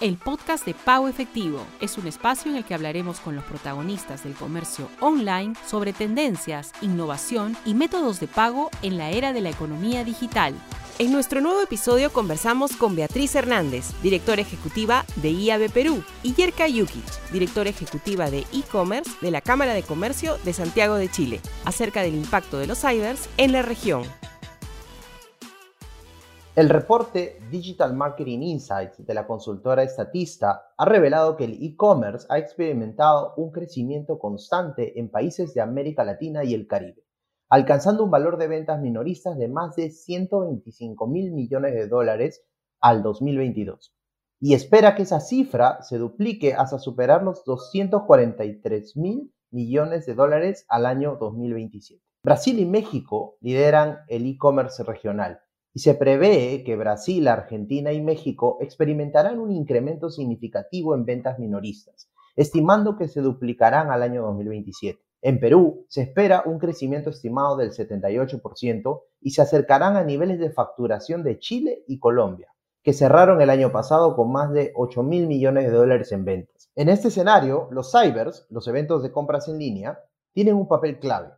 El 0.00 0.16
podcast 0.16 0.66
de 0.66 0.74
Pago 0.74 1.06
Efectivo, 1.06 1.64
es 1.80 1.96
un 1.98 2.08
espacio 2.08 2.50
en 2.50 2.56
el 2.56 2.64
que 2.64 2.74
hablaremos 2.74 3.20
con 3.20 3.36
los 3.36 3.44
protagonistas 3.44 4.24
del 4.24 4.34
comercio 4.34 4.88
online 4.98 5.54
sobre 5.64 5.92
tendencias, 5.92 6.72
innovación 6.82 7.56
y 7.64 7.74
métodos 7.74 8.18
de 8.18 8.26
pago 8.26 8.70
en 8.82 8.98
la 8.98 9.10
era 9.10 9.32
de 9.32 9.40
la 9.40 9.50
economía 9.50 10.02
digital. 10.02 10.52
En 10.98 11.12
nuestro 11.12 11.40
nuevo 11.40 11.62
episodio 11.62 12.12
conversamos 12.12 12.72
con 12.72 12.96
Beatriz 12.96 13.36
Hernández, 13.36 13.92
directora 14.02 14.42
ejecutiva 14.42 15.04
de 15.14 15.30
IAB 15.30 15.70
Perú, 15.70 16.02
y 16.24 16.34
Yerka 16.34 16.66
Yukic, 16.66 17.30
directora 17.30 17.70
ejecutiva 17.70 18.32
de 18.32 18.40
e-commerce 18.52 19.12
de 19.20 19.30
la 19.30 19.42
Cámara 19.42 19.74
de 19.74 19.84
Comercio 19.84 20.38
de 20.38 20.54
Santiago 20.54 20.96
de 20.96 21.08
Chile, 21.08 21.40
acerca 21.64 22.02
del 22.02 22.16
impacto 22.16 22.58
de 22.58 22.66
los 22.66 22.80
cybers 22.80 23.28
en 23.36 23.52
la 23.52 23.62
región. 23.62 24.02
El 26.56 26.70
reporte 26.70 27.38
Digital 27.50 27.92
Marketing 27.92 28.40
Insights 28.40 29.04
de 29.04 29.12
la 29.12 29.26
consultora 29.26 29.82
estatista 29.82 30.72
ha 30.78 30.86
revelado 30.86 31.36
que 31.36 31.44
el 31.44 31.62
e-commerce 31.62 32.26
ha 32.30 32.38
experimentado 32.38 33.34
un 33.36 33.52
crecimiento 33.52 34.18
constante 34.18 34.98
en 34.98 35.10
países 35.10 35.52
de 35.52 35.60
América 35.60 36.02
Latina 36.02 36.44
y 36.44 36.54
el 36.54 36.66
Caribe, 36.66 37.04
alcanzando 37.50 38.04
un 38.04 38.10
valor 38.10 38.38
de 38.38 38.48
ventas 38.48 38.80
minoristas 38.80 39.36
de 39.36 39.48
más 39.48 39.76
de 39.76 39.90
125 39.90 41.06
mil 41.06 41.30
millones 41.32 41.74
de 41.74 41.88
dólares 41.88 42.42
al 42.80 43.02
2022. 43.02 43.94
Y 44.40 44.54
espera 44.54 44.94
que 44.94 45.02
esa 45.02 45.20
cifra 45.20 45.82
se 45.82 45.98
duplique 45.98 46.54
hasta 46.54 46.78
superar 46.78 47.22
los 47.22 47.44
243 47.44 48.96
mil 48.96 49.30
millones 49.50 50.06
de 50.06 50.14
dólares 50.14 50.64
al 50.70 50.86
año 50.86 51.18
2027. 51.20 52.02
Brasil 52.22 52.58
y 52.58 52.64
México 52.64 53.36
lideran 53.42 53.98
el 54.08 54.24
e-commerce 54.24 54.82
regional 54.84 55.42
y 55.76 55.80
se 55.80 55.94
prevé 55.94 56.64
que 56.64 56.74
Brasil, 56.74 57.28
Argentina 57.28 57.92
y 57.92 58.00
México 58.00 58.56
experimentarán 58.62 59.38
un 59.38 59.52
incremento 59.52 60.08
significativo 60.08 60.94
en 60.94 61.04
ventas 61.04 61.38
minoristas, 61.38 62.08
estimando 62.34 62.96
que 62.96 63.08
se 63.08 63.20
duplicarán 63.20 63.90
al 63.90 64.02
año 64.02 64.22
2027. 64.22 64.98
En 65.20 65.38
Perú 65.38 65.84
se 65.90 66.00
espera 66.00 66.44
un 66.46 66.58
crecimiento 66.58 67.10
estimado 67.10 67.58
del 67.58 67.72
78% 67.72 69.02
y 69.20 69.32
se 69.32 69.42
acercarán 69.42 69.98
a 69.98 70.04
niveles 70.04 70.38
de 70.38 70.50
facturación 70.50 71.22
de 71.22 71.38
Chile 71.40 71.84
y 71.86 71.98
Colombia, 71.98 72.48
que 72.82 72.94
cerraron 72.94 73.42
el 73.42 73.50
año 73.50 73.70
pasado 73.70 74.16
con 74.16 74.32
más 74.32 74.50
de 74.54 74.72
8 74.76 75.02
mil 75.02 75.26
millones 75.26 75.64
de 75.64 75.76
dólares 75.76 76.10
en 76.10 76.24
ventas. 76.24 76.70
En 76.74 76.88
este 76.88 77.08
escenario, 77.08 77.68
los 77.70 77.92
cybers, 77.92 78.46
los 78.48 78.66
eventos 78.66 79.02
de 79.02 79.12
compras 79.12 79.46
en 79.48 79.58
línea, 79.58 79.98
tienen 80.32 80.54
un 80.54 80.68
papel 80.68 80.98
clave 80.98 81.32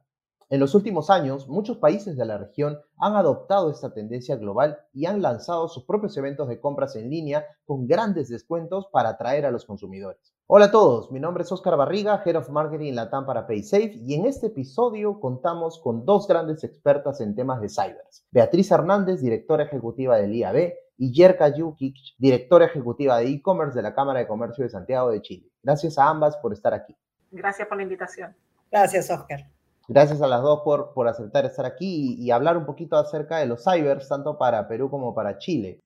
en 0.50 0.60
los 0.60 0.74
últimos 0.74 1.10
años, 1.10 1.46
muchos 1.46 1.76
países 1.76 2.16
de 2.16 2.24
la 2.24 2.38
región 2.38 2.78
han 2.96 3.16
adoptado 3.16 3.70
esta 3.70 3.92
tendencia 3.92 4.36
global 4.36 4.78
y 4.94 5.04
han 5.04 5.20
lanzado 5.20 5.68
sus 5.68 5.84
propios 5.84 6.16
eventos 6.16 6.48
de 6.48 6.58
compras 6.58 6.96
en 6.96 7.10
línea 7.10 7.44
con 7.66 7.86
grandes 7.86 8.30
descuentos 8.30 8.88
para 8.90 9.10
atraer 9.10 9.44
a 9.44 9.50
los 9.50 9.66
consumidores. 9.66 10.34
Hola 10.46 10.66
a 10.66 10.70
todos, 10.70 11.12
mi 11.12 11.20
nombre 11.20 11.42
es 11.42 11.52
Oscar 11.52 11.76
Barriga, 11.76 12.22
Head 12.24 12.36
of 12.36 12.48
Marketing 12.48 12.94
Latam 12.94 13.26
para 13.26 13.46
PaySafe 13.46 14.00
y 14.02 14.14
en 14.14 14.24
este 14.24 14.46
episodio 14.46 15.20
contamos 15.20 15.78
con 15.82 16.06
dos 16.06 16.26
grandes 16.26 16.64
expertas 16.64 17.20
en 17.20 17.34
temas 17.34 17.60
de 17.60 17.68
cybers. 17.68 18.24
Beatriz 18.30 18.70
Hernández, 18.70 19.20
directora 19.20 19.64
ejecutiva 19.64 20.16
del 20.16 20.34
IAB, 20.34 20.72
y 20.98 21.12
Yerka 21.12 21.54
Yukic, 21.54 21.94
directora 22.18 22.64
ejecutiva 22.64 23.18
de 23.18 23.28
e-commerce 23.28 23.76
de 23.76 23.82
la 23.82 23.94
Cámara 23.94 24.18
de 24.18 24.26
Comercio 24.26 24.64
de 24.64 24.70
Santiago 24.70 25.10
de 25.10 25.22
Chile. 25.22 25.48
Gracias 25.62 25.96
a 25.98 26.08
ambas 26.08 26.36
por 26.38 26.52
estar 26.52 26.74
aquí. 26.74 26.96
Gracias 27.30 27.68
por 27.68 27.76
la 27.76 27.84
invitación. 27.84 28.34
Gracias, 28.70 29.08
Oscar. 29.10 29.46
Gracias 29.90 30.20
a 30.20 30.26
las 30.26 30.42
dos 30.42 30.60
por, 30.64 30.92
por 30.92 31.08
aceptar 31.08 31.46
estar 31.46 31.64
aquí 31.64 32.14
y, 32.18 32.30
hablar 32.30 32.58
un 32.58 32.66
poquito 32.66 32.96
acerca 32.96 33.38
de 33.38 33.46
los 33.46 33.64
cybers, 33.64 34.06
tanto 34.06 34.36
para 34.36 34.68
Perú 34.68 34.90
como 34.90 35.14
para 35.14 35.38
Chile. 35.38 35.82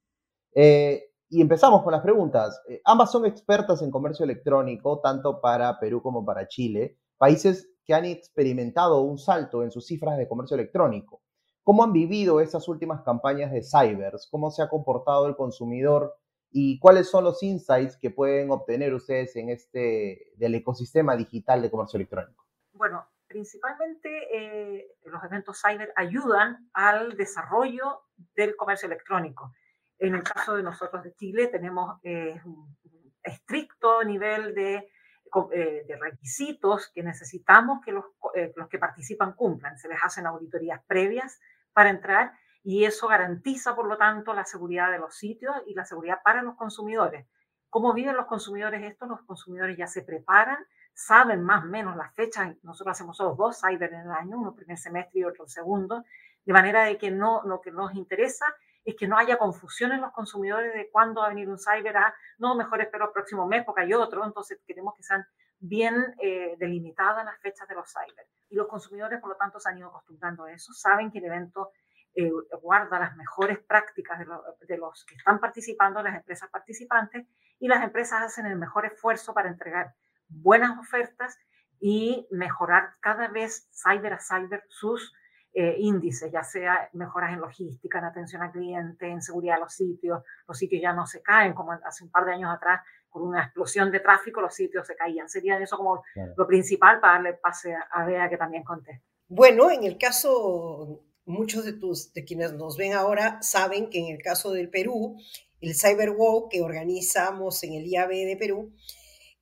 Eh, 0.56 1.04
y 1.28 1.40
empezamos 1.40 1.84
con 1.84 1.92
las 1.92 2.02
preguntas. 2.02 2.60
Eh, 2.68 2.80
ambas 2.84 3.12
son 3.12 3.26
expertas 3.26 3.80
en 3.80 3.92
comercio 3.92 4.24
electrónico, 4.24 4.98
tanto 5.00 5.40
para 5.40 5.78
Perú 5.78 6.02
como 6.02 6.24
para 6.24 6.48
Chile, 6.48 6.98
países 7.16 7.70
que 7.84 7.94
han 7.94 8.04
experimentado 8.04 9.02
un 9.02 9.18
salto 9.18 9.62
en 9.62 9.70
sus 9.70 9.86
cifras 9.86 10.18
de 10.18 10.26
comercio 10.26 10.56
electrónico. 10.56 11.22
¿Cómo 11.62 11.84
han 11.84 11.92
vivido 11.92 12.40
estas 12.40 12.66
últimas 12.66 13.02
campañas 13.02 13.52
de 13.52 13.62
cybers? 13.62 14.26
¿Cómo 14.32 14.50
se 14.50 14.62
ha 14.62 14.68
comportado 14.68 15.28
el 15.28 15.36
consumidor? 15.36 16.16
¿Y 16.50 16.80
cuáles 16.80 17.08
son 17.08 17.22
los 17.22 17.40
insights 17.44 17.96
que 17.96 18.10
pueden 18.10 18.50
obtener 18.50 18.94
ustedes 18.94 19.36
en 19.36 19.50
este 19.50 20.32
del 20.36 20.56
ecosistema 20.56 21.14
digital 21.14 21.62
de 21.62 21.70
comercio 21.70 21.98
electrónico? 21.98 22.44
Bueno, 22.72 23.06
principalmente 23.32 24.08
eh, 24.30 24.86
los 25.04 25.24
eventos 25.24 25.60
cyber 25.60 25.92
ayudan 25.96 26.68
al 26.74 27.16
desarrollo 27.16 28.02
del 28.36 28.54
comercio 28.56 28.86
electrónico. 28.86 29.54
En 29.98 30.14
el 30.14 30.22
caso 30.22 30.54
de 30.54 30.62
nosotros 30.62 31.02
de 31.02 31.14
Chile 31.14 31.46
tenemos 31.48 31.98
eh, 32.02 32.38
un 32.44 32.76
estricto 33.22 34.04
nivel 34.04 34.54
de, 34.54 34.90
eh, 35.52 35.84
de, 35.86 35.96
requisitos 35.96 36.90
que 36.94 37.02
necesitamos 37.02 37.80
que 37.84 37.92
los, 37.92 38.04
los 38.56 38.68
que 38.68 38.78
participan 38.78 39.32
cumplan. 39.32 39.78
Se 39.78 39.88
les 39.88 39.98
hacen 40.02 40.26
auditorías 40.26 40.82
previas 40.86 41.40
para 41.72 41.90
entrar 41.90 42.32
y 42.62 42.84
eso 42.84 43.08
garantiza, 43.08 43.74
por 43.74 43.86
lo 43.88 43.96
tanto, 43.96 44.34
la 44.34 44.44
seguridad 44.44 44.90
de 44.90 44.98
los 44.98 45.16
sitios 45.16 45.54
y 45.66 45.74
la 45.74 45.84
seguridad 45.84 46.20
para 46.22 46.42
los 46.42 46.56
consumidores. 46.56 47.26
¿Cómo 47.70 47.94
viven 47.94 48.16
los 48.16 48.26
consumidores 48.26 48.82
esto? 48.82 49.06
Los 49.06 49.22
consumidores 49.22 49.78
ya 49.78 49.86
se 49.86 50.02
preparan 50.02 50.58
saben 50.94 51.42
más 51.42 51.64
o 51.64 51.68
menos 51.68 51.96
las 51.96 52.14
fechas. 52.14 52.54
Nosotros 52.62 52.92
hacemos 52.92 53.16
solo 53.16 53.34
dos 53.34 53.60
cyber 53.60 53.92
en 53.92 54.00
el 54.00 54.10
año, 54.10 54.38
uno 54.38 54.54
primer 54.54 54.78
semestre 54.78 55.20
y 55.20 55.24
otro 55.24 55.46
segundo, 55.46 56.04
de 56.44 56.52
manera 56.52 56.84
de 56.84 56.98
que 56.98 57.10
no, 57.10 57.42
lo 57.44 57.60
que 57.60 57.70
nos 57.70 57.94
interesa 57.94 58.46
es 58.84 58.96
que 58.96 59.06
no 59.06 59.16
haya 59.16 59.36
confusión 59.36 59.92
en 59.92 60.00
los 60.00 60.12
consumidores 60.12 60.74
de 60.74 60.90
cuándo 60.90 61.20
va 61.20 61.26
a 61.26 61.30
venir 61.30 61.48
un 61.48 61.58
cyber 61.58 61.96
a, 61.96 62.14
no, 62.38 62.56
mejor 62.56 62.80
espero 62.80 63.06
el 63.06 63.12
próximo 63.12 63.46
mes 63.46 63.64
porque 63.64 63.82
hay 63.82 63.94
otro, 63.94 64.24
entonces 64.24 64.58
queremos 64.66 64.94
que 64.96 65.04
sean 65.04 65.24
bien 65.60 66.14
eh, 66.18 66.56
delimitadas 66.58 67.24
las 67.24 67.38
fechas 67.40 67.68
de 67.68 67.76
los 67.76 67.88
cyber. 67.92 68.26
Y 68.50 68.56
los 68.56 68.66
consumidores, 68.66 69.20
por 69.20 69.30
lo 69.30 69.36
tanto, 69.36 69.60
se 69.60 69.68
han 69.68 69.78
ido 69.78 69.88
acostumbrando 69.88 70.44
a 70.44 70.52
eso, 70.52 70.72
saben 70.72 71.12
que 71.12 71.18
el 71.18 71.26
evento 71.26 71.70
eh, 72.14 72.30
guarda 72.60 72.98
las 72.98 73.16
mejores 73.16 73.60
prácticas 73.60 74.18
de, 74.18 74.26
de, 74.66 74.76
los 74.76 75.04
que 75.04 75.14
están 75.14 75.38
participando, 75.38 76.02
las 76.02 76.16
empresas 76.16 76.50
participantes, 76.50 77.26
y 77.60 77.68
las 77.68 77.84
empresas 77.84 78.22
hacen 78.22 78.46
el 78.46 78.56
mejor 78.56 78.84
esfuerzo 78.84 79.32
para 79.32 79.48
entregar 79.48 79.94
buenas 80.40 80.78
ofertas 80.78 81.38
y 81.80 82.26
mejorar 82.30 82.94
cada 83.00 83.28
vez 83.28 83.68
cyber 83.72 84.12
a 84.12 84.20
cyber 84.20 84.64
sus 84.68 85.12
eh, 85.54 85.76
índices, 85.78 86.32
ya 86.32 86.42
sea 86.42 86.88
mejoras 86.92 87.32
en 87.32 87.40
logística, 87.40 87.98
en 87.98 88.06
atención 88.06 88.40
al 88.40 88.52
cliente, 88.52 89.06
en 89.06 89.20
seguridad 89.20 89.56
de 89.56 89.60
los 89.60 89.74
sitios. 89.74 90.22
Los 90.48 90.56
sitios 90.56 90.80
ya 90.80 90.92
no 90.92 91.06
se 91.06 91.22
caen 91.22 91.52
como 91.52 91.72
hace 91.72 92.04
un 92.04 92.10
par 92.10 92.24
de 92.24 92.32
años 92.32 92.54
atrás, 92.54 92.80
con 93.10 93.24
una 93.24 93.42
explosión 93.44 93.92
de 93.92 94.00
tráfico, 94.00 94.40
los 94.40 94.54
sitios 94.54 94.86
se 94.86 94.96
caían. 94.96 95.28
Sería 95.28 95.58
eso 95.58 95.76
como 95.76 96.02
lo 96.36 96.46
principal 96.46 96.98
para 97.00 97.14
darle 97.14 97.34
pase 97.34 97.74
a, 97.74 98.06
Bea 98.06 98.30
que 98.30 98.38
también 98.38 98.64
conteste. 98.64 99.04
Bueno, 99.28 99.70
en 99.70 99.84
el 99.84 99.98
caso, 99.98 101.04
muchos 101.26 101.66
de, 101.66 101.74
tus, 101.74 102.14
de 102.14 102.24
quienes 102.24 102.54
nos 102.54 102.78
ven 102.78 102.94
ahora 102.94 103.42
saben 103.42 103.90
que 103.90 103.98
en 103.98 104.14
el 104.14 104.22
caso 104.22 104.52
del 104.52 104.70
Perú, 104.70 105.16
el 105.60 105.74
Cyber 105.74 106.14
que 106.50 106.62
organizamos 106.62 107.62
en 107.64 107.74
el 107.74 107.86
IAB 107.86 108.08
de 108.08 108.36
Perú, 108.38 108.72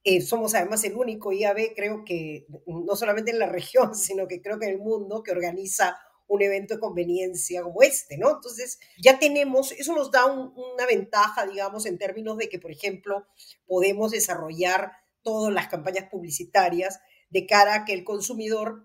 eh, 0.03 0.21
somos 0.23 0.55
además 0.55 0.83
el 0.85 0.97
único 0.97 1.33
IAB, 1.33 1.75
creo 1.75 2.05
que 2.05 2.47
no 2.67 2.97
solamente 2.97 3.31
en 3.31 3.39
la 3.39 3.47
región, 3.47 3.95
sino 3.95 4.27
que 4.27 4.41
creo 4.41 4.59
que 4.59 4.67
en 4.67 4.73
el 4.73 4.79
mundo, 4.79 5.23
que 5.23 5.33
organiza 5.33 5.99
un 6.27 6.43
evento 6.43 6.75
de 6.75 6.81
conveniencia 6.81 7.63
como 7.63 7.83
este, 7.83 8.17
¿no? 8.17 8.31
Entonces, 8.31 8.79
ya 9.03 9.19
tenemos, 9.19 9.73
eso 9.73 9.93
nos 9.95 10.13
da 10.13 10.27
una 10.27 10.87
ventaja, 10.87 11.45
digamos, 11.45 11.87
en 11.87 11.99
términos 11.99 12.39
de 12.39 12.49
que, 12.49 12.61
por 12.61 12.71
ejemplo, 12.71 13.27
podemos 13.67 14.13
desarrollar 14.13 14.93
todas 15.23 15.53
las 15.53 15.67
campañas 15.67 16.09
publicitarias 16.09 17.01
de 17.31 17.47
cara 17.47 17.75
a 17.75 17.85
que 17.85 17.95
el 17.95 18.05
consumidor 18.05 18.85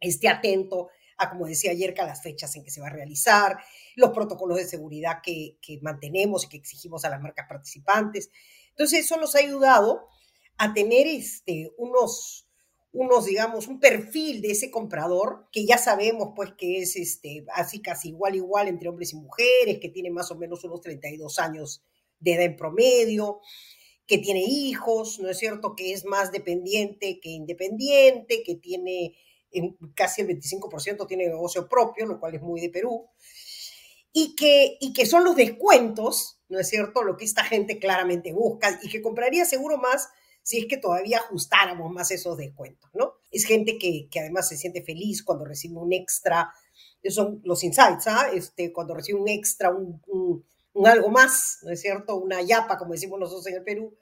esté 0.00 0.28
atento 0.28 0.88
a, 1.16 1.30
como 1.30 1.46
decía 1.46 1.72
ayer, 1.72 2.00
a 2.00 2.06
las 2.06 2.22
fechas 2.22 2.54
en 2.54 2.62
que 2.62 2.70
se 2.70 2.80
va 2.80 2.86
a 2.86 2.92
realizar, 2.92 3.58
los 3.96 4.10
protocolos 4.10 4.58
de 4.58 4.64
seguridad 4.64 5.18
que, 5.20 5.58
que 5.60 5.80
mantenemos 5.82 6.44
y 6.44 6.48
que 6.48 6.58
exigimos 6.58 7.04
a 7.04 7.10
las 7.10 7.20
marcas 7.20 7.46
participantes. 7.48 8.30
Entonces, 8.70 9.00
eso 9.00 9.16
nos 9.16 9.34
ha 9.34 9.40
ayudado 9.40 10.06
a 10.58 10.74
tener 10.74 11.06
este, 11.06 11.72
unos, 11.78 12.46
unos, 12.92 13.26
digamos, 13.26 13.68
un 13.68 13.80
perfil 13.80 14.42
de 14.42 14.50
ese 14.50 14.70
comprador, 14.70 15.48
que 15.52 15.64
ya 15.64 15.78
sabemos 15.78 16.30
pues 16.34 16.52
que 16.58 16.82
es 16.82 16.96
este, 16.96 17.44
así 17.54 17.80
casi 17.80 18.08
igual 18.08 18.34
igual 18.34 18.68
entre 18.68 18.88
hombres 18.88 19.12
y 19.12 19.16
mujeres, 19.16 19.78
que 19.80 19.88
tiene 19.88 20.10
más 20.10 20.30
o 20.30 20.36
menos 20.36 20.64
unos 20.64 20.80
32 20.80 21.38
años 21.38 21.82
de 22.20 22.34
edad 22.34 22.44
en 22.44 22.56
promedio, 22.56 23.40
que 24.06 24.18
tiene 24.18 24.42
hijos, 24.42 25.20
¿no 25.20 25.28
es 25.30 25.38
cierto? 25.38 25.76
Que 25.76 25.92
es 25.92 26.04
más 26.04 26.32
dependiente 26.32 27.20
que 27.20 27.30
independiente, 27.30 28.42
que 28.42 28.56
tiene 28.56 29.14
casi 29.94 30.22
el 30.22 30.28
25% 30.28 31.06
tiene 31.06 31.26
negocio 31.26 31.68
propio, 31.68 32.06
lo 32.06 32.20
cual 32.20 32.34
es 32.34 32.42
muy 32.42 32.60
de 32.60 32.70
Perú, 32.70 33.06
y 34.12 34.34
que, 34.34 34.76
y 34.80 34.92
que 34.92 35.06
son 35.06 35.24
los 35.24 35.36
descuentos, 35.36 36.40
¿no 36.48 36.58
es 36.58 36.68
cierto? 36.68 37.02
Lo 37.02 37.16
que 37.16 37.24
esta 37.24 37.44
gente 37.44 37.78
claramente 37.78 38.32
busca 38.32 38.78
y 38.82 38.88
que 38.88 39.02
compraría 39.02 39.44
seguro 39.44 39.78
más 39.78 40.08
si 40.48 40.60
es 40.60 40.66
que 40.66 40.78
todavía 40.78 41.18
ajustáramos 41.18 41.92
más 41.92 42.10
esos 42.10 42.38
descuentos, 42.38 42.88
¿no? 42.94 43.12
Es 43.30 43.44
gente 43.44 43.76
que, 43.76 44.08
que 44.10 44.20
además 44.20 44.48
se 44.48 44.56
siente 44.56 44.82
feliz 44.82 45.22
cuando 45.22 45.44
recibe 45.44 45.76
un 45.76 45.92
extra, 45.92 46.50
son 47.10 47.42
los 47.44 47.62
insights, 47.64 48.06
¿ah? 48.06 48.30
Este, 48.32 48.72
cuando 48.72 48.94
recibe 48.94 49.20
un 49.20 49.28
extra, 49.28 49.68
un, 49.70 50.00
un 50.72 50.86
algo 50.86 51.10
más, 51.10 51.58
¿no 51.64 51.70
es 51.70 51.82
cierto? 51.82 52.16
Una 52.16 52.40
yapa, 52.40 52.78
como 52.78 52.94
decimos 52.94 53.20
nosotros 53.20 53.46
en 53.48 53.56
el 53.56 53.62
Perú, 53.62 53.94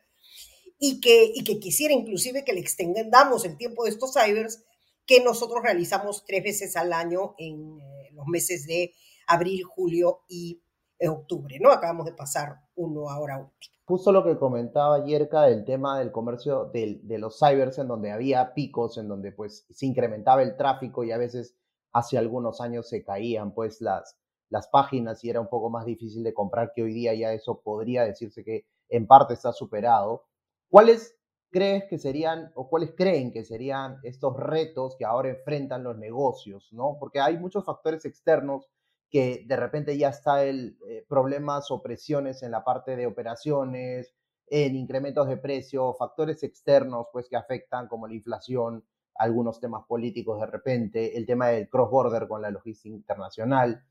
y 0.79 1.01
que, 1.01 1.33
y 1.35 1.43
que 1.43 1.59
quisiera 1.59 1.93
inclusive 1.93 2.45
que 2.45 2.53
le 2.53 2.61
extendamos 2.61 3.45
el 3.45 3.57
tiempo 3.57 3.83
de 3.83 3.91
estos 3.91 4.15
cybers 4.15 4.63
que 5.05 5.25
nosotros 5.25 5.65
realizamos 5.65 6.25
tres 6.25 6.45
veces 6.45 6.77
al 6.77 6.93
año 6.93 7.35
en 7.39 7.81
eh, 7.81 8.11
los 8.13 8.27
meses 8.29 8.69
de 8.69 8.93
abril, 9.27 9.65
julio 9.65 10.21
y 10.29 10.63
eh, 11.01 11.09
octubre, 11.09 11.59
¿no? 11.59 11.73
Acabamos 11.73 12.07
de 12.07 12.13
pasar 12.13 12.61
uno 12.77 13.11
ahora 13.11 13.37
último. 13.37 13.76
Justo 13.89 14.11
lo 14.11 14.25
que 14.25 14.37
comentaba 14.37 15.05
Yerka 15.05 15.43
del 15.43 15.65
tema 15.65 15.97
del 16.01 16.11
comercio 16.11 16.65
de, 16.65 16.99
de 17.05 17.19
los 17.19 17.39
cybers, 17.39 17.79
en 17.79 17.87
donde 17.87 18.11
había 18.11 18.53
picos, 18.53 18.99
en 18.99 19.07
donde 19.07 19.31
pues 19.31 19.65
se 19.71 19.87
incrementaba 19.87 20.43
el 20.43 20.57
tráfico 20.57 21.05
y 21.05 21.13
a 21.13 21.19
veces 21.19 21.57
hace 21.93 22.19
algunos 22.19 22.61
años 22.61 22.89
se 22.89 23.05
caían 23.05 23.55
pues 23.55 23.81
las, 23.81 24.19
las 24.51 24.67
páginas 24.67 25.23
y 25.23 25.31
era 25.31 25.41
un 25.41 25.49
poco 25.49 25.71
más 25.71 25.87
difícil 25.87 26.25
de 26.25 26.35
comprar 26.35 26.73
que 26.75 26.83
hoy 26.83 26.93
día 26.95 27.15
ya 27.15 27.33
eso 27.33 27.61
podría 27.63 28.03
decirse 28.03 28.43
que 28.43 28.67
en 28.89 29.07
parte 29.07 29.35
está 29.35 29.53
superado. 29.53 30.25
¿Cuáles 30.69 31.17
crees 31.53 31.85
que 31.85 31.99
serían 31.99 32.51
o 32.57 32.69
cuáles 32.69 32.93
creen 32.97 33.33
que 33.33 33.45
serían 33.45 34.01
estos 34.03 34.37
retos 34.37 34.97
que 34.99 35.05
ahora 35.05 35.29
enfrentan 35.29 35.85
los 35.85 35.97
negocios, 35.97 36.73
¿no? 36.73 36.97
Porque 36.99 37.21
hay 37.21 37.39
muchos 37.39 37.65
factores 37.65 38.05
externos 38.05 38.69
que 39.11 39.45
de 39.47 39.57
repente 39.57 39.97
ya 39.97 40.09
está 40.09 40.45
el 40.45 40.79
eh, 40.89 41.05
problemas 41.09 41.71
o 41.71 41.83
presiones 41.83 42.43
en 42.43 42.51
la 42.51 42.65
parte 42.65 42.97
de 42.97 43.07
operaciones, 43.07 44.15
en 44.49 44.77
incrementos 44.77 45.29
de 45.29 45.37
precio, 45.37 45.95
factores 45.95 46.43
externos 46.43 47.07
pues 47.13 47.29
que 47.29 47.37
afectan 47.37 47.89
como 47.89 48.07
la 48.07 48.15
inflación, 48.15 48.85
algunos 49.15 49.61
temas 49.61 49.85
políticos 49.87 50.41
de 50.41 50.47
repente, 50.47 51.17
el 51.17 51.27
tema 51.27 51.49
del 51.49 51.69
cross 51.69 51.91
border 51.91 52.29
con 52.29 52.43
la 52.43 52.51
logística 52.51 52.95
internacional, 52.95 53.83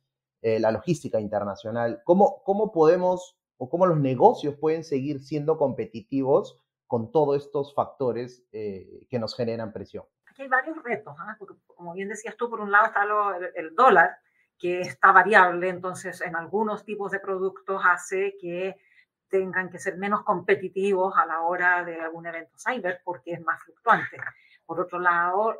eh, 0.41 0.59
la 0.59 0.71
logística 0.71 1.19
internacional. 1.19 2.01
¿Cómo, 2.03 2.43
¿Cómo 2.43 2.71
podemos 2.71 3.37
o 3.57 3.69
cómo 3.69 3.85
los 3.85 3.99
negocios 3.99 4.55
pueden 4.55 4.83
seguir 4.83 5.19
siendo 5.19 5.57
competitivos 5.57 6.61
con 6.87 7.11
todos 7.11 7.43
estos 7.43 7.73
factores 7.73 8.45
eh, 8.51 9.07
que 9.09 9.19
nos 9.19 9.35
generan 9.35 9.73
presión? 9.73 10.05
Aquí 10.27 10.43
hay 10.43 10.47
varios 10.47 10.81
retos, 10.83 11.15
¿ah? 11.17 11.35
porque 11.39 11.55
como 11.65 11.93
bien 11.93 12.09
decías 12.09 12.35
tú, 12.37 12.49
por 12.49 12.61
un 12.61 12.71
lado 12.71 12.87
está 12.87 13.03
el, 13.55 13.73
dólar, 13.75 14.17
que 14.57 14.81
está 14.81 15.11
variable, 15.11 15.69
entonces 15.69 16.21
en 16.21 16.35
algunos 16.35 16.85
tipos 16.85 17.11
de 17.11 17.19
productos 17.19 17.81
hace 17.85 18.35
que 18.39 18.75
tengan 19.27 19.69
que 19.69 19.79
ser 19.79 19.97
menos 19.97 20.23
competitivos 20.23 21.15
a 21.17 21.25
la 21.25 21.41
hora 21.41 21.83
de 21.83 21.99
algún 21.99 22.25
evento 22.25 22.57
cyber 22.57 23.01
porque 23.03 23.33
es 23.33 23.41
más 23.41 23.61
fluctuante. 23.63 24.17
Por 24.65 24.79
otro 24.79 24.99
lado, 24.99 25.57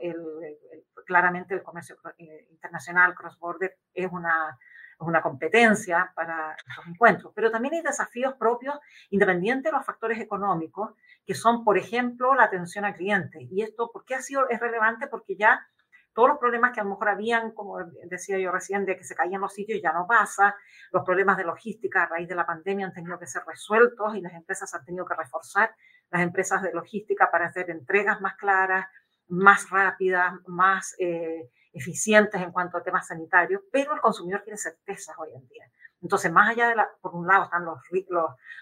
claramente 1.05 1.53
el 1.53 1.63
comercio 1.63 1.97
eh, 2.17 2.47
internacional 2.49 3.13
cross-border 3.13 3.77
es 3.93 4.11
una 4.11 4.57
una 4.99 5.21
competencia 5.21 6.11
para 6.15 6.55
estos 6.67 6.87
encuentros. 6.87 7.33
Pero 7.35 7.51
también 7.51 7.75
hay 7.75 7.81
desafíos 7.81 8.35
propios 8.35 8.75
independientes 9.09 9.71
de 9.71 9.77
los 9.77 9.85
factores 9.85 10.19
económicos, 10.19 10.93
que 11.25 11.33
son, 11.33 11.63
por 11.63 11.77
ejemplo, 11.77 12.35
la 12.35 12.43
atención 12.43 12.85
al 12.85 12.95
cliente. 12.95 13.47
Y 13.51 13.61
esto, 13.61 13.91
¿por 13.91 14.05
qué 14.05 14.15
ha 14.15 14.21
sido, 14.21 14.47
es 14.49 14.59
relevante? 14.59 15.07
Porque 15.07 15.35
ya 15.35 15.67
todos 16.15 16.29
los 16.29 16.37
problemas 16.39 16.71
que 16.71 16.79
a 16.79 16.83
lo 16.83 16.91
mejor 16.91 17.09
habían, 17.09 17.51
como 17.51 17.77
decía 18.05 18.39
yo 18.39 18.49
recién, 18.49 18.85
de 18.85 18.95
que 18.95 19.03
se 19.03 19.15
caían 19.15 19.41
los 19.41 19.53
sitios 19.53 19.81
ya 19.83 19.91
no 19.91 20.07
pasa, 20.07 20.55
los 20.91 21.03
problemas 21.03 21.35
de 21.35 21.43
logística 21.43 22.03
a 22.03 22.05
raíz 22.07 22.29
de 22.29 22.35
la 22.35 22.45
pandemia 22.45 22.85
han 22.85 22.93
tenido 22.93 23.19
que 23.19 23.27
ser 23.27 23.43
resueltos 23.45 24.15
y 24.15 24.21
las 24.21 24.33
empresas 24.33 24.73
han 24.73 24.85
tenido 24.85 25.05
que 25.05 25.13
reforzar 25.13 25.75
las 26.09 26.21
empresas 26.21 26.61
de 26.61 26.71
logística 26.71 27.29
para 27.29 27.47
hacer 27.47 27.69
entregas 27.69 28.21
más 28.21 28.35
claras, 28.37 28.87
más 29.27 29.69
rápidas, 29.69 30.33
más 30.47 30.95
eh, 30.99 31.49
eficientes 31.73 32.41
en 32.41 32.53
cuanto 32.53 32.77
a 32.77 32.83
temas 32.83 33.07
sanitarios, 33.07 33.61
pero 33.69 33.93
el 33.93 33.99
consumidor 33.99 34.41
quiere 34.41 34.57
certezas 34.57 35.15
hoy 35.17 35.33
en 35.35 35.45
día. 35.49 35.65
Entonces, 36.01 36.31
más 36.31 36.51
allá 36.51 36.69
de 36.69 36.75
la, 36.75 36.89
por 37.01 37.13
un 37.13 37.27
lado 37.27 37.43
están 37.43 37.65
los, 37.65 37.79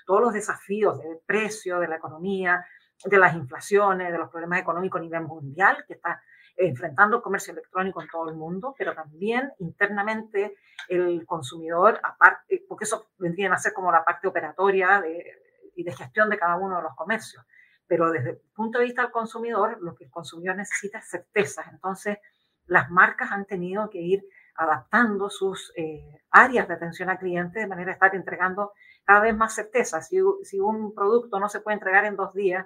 todos 0.07 0.21
los 0.21 0.33
desafíos 0.33 0.97
del 0.97 1.19
precio, 1.23 1.79
de 1.79 1.87
la 1.87 1.97
economía, 1.97 2.65
de 3.05 3.17
las 3.17 3.35
inflaciones, 3.35 4.11
de 4.11 4.17
los 4.17 4.29
problemas 4.31 4.59
económicos 4.59 4.99
a 4.99 5.03
nivel 5.03 5.21
mundial, 5.21 5.83
que 5.85 5.93
está 5.93 6.19
enfrentando 6.55 7.17
el 7.17 7.23
comercio 7.23 7.53
electrónico 7.53 8.01
en 8.01 8.07
todo 8.07 8.29
el 8.29 8.35
mundo, 8.35 8.75
pero 8.77 8.93
también 8.93 9.51
internamente 9.59 10.55
el 10.87 11.25
consumidor, 11.25 11.99
aparte, 12.03 12.63
porque 12.67 12.85
eso 12.85 13.07
vendría 13.17 13.51
a 13.51 13.57
ser 13.57 13.73
como 13.73 13.91
la 13.91 14.03
parte 14.03 14.27
operatoria 14.27 15.03
y 15.75 15.83
de 15.83 15.91
gestión 15.91 16.29
de 16.29 16.37
cada 16.37 16.55
uno 16.55 16.77
de 16.77 16.83
los 16.83 16.95
comercios. 16.95 17.43
Pero 17.87 18.11
desde 18.11 18.31
el 18.31 18.41
punto 18.55 18.79
de 18.79 18.85
vista 18.85 19.03
del 19.03 19.11
consumidor, 19.11 19.77
lo 19.81 19.95
que 19.95 20.05
el 20.05 20.11
consumidor 20.11 20.55
necesita 20.55 20.99
es 20.99 21.09
certezas. 21.09 21.67
Entonces, 21.71 22.17
las 22.65 22.89
marcas 22.89 23.31
han 23.31 23.45
tenido 23.45 23.89
que 23.89 23.99
ir 23.99 24.23
adaptando 24.55 25.29
sus 25.29 25.73
eh, 25.75 26.21
áreas 26.29 26.67
de 26.67 26.75
atención 26.75 27.09
al 27.09 27.17
cliente 27.17 27.59
de 27.59 27.67
manera 27.67 27.87
de 27.87 27.93
estar 27.93 28.15
entregando 28.15 28.71
cada 29.03 29.21
vez 29.21 29.35
más 29.35 29.53
certeza. 29.53 30.01
Si, 30.01 30.17
si, 30.43 30.59
un 30.59 30.93
producto 30.93 31.39
no 31.39 31.49
se 31.49 31.59
puede 31.59 31.75
entregar 31.75 32.05
en 32.05 32.15
dos 32.15 32.33
días, 32.33 32.65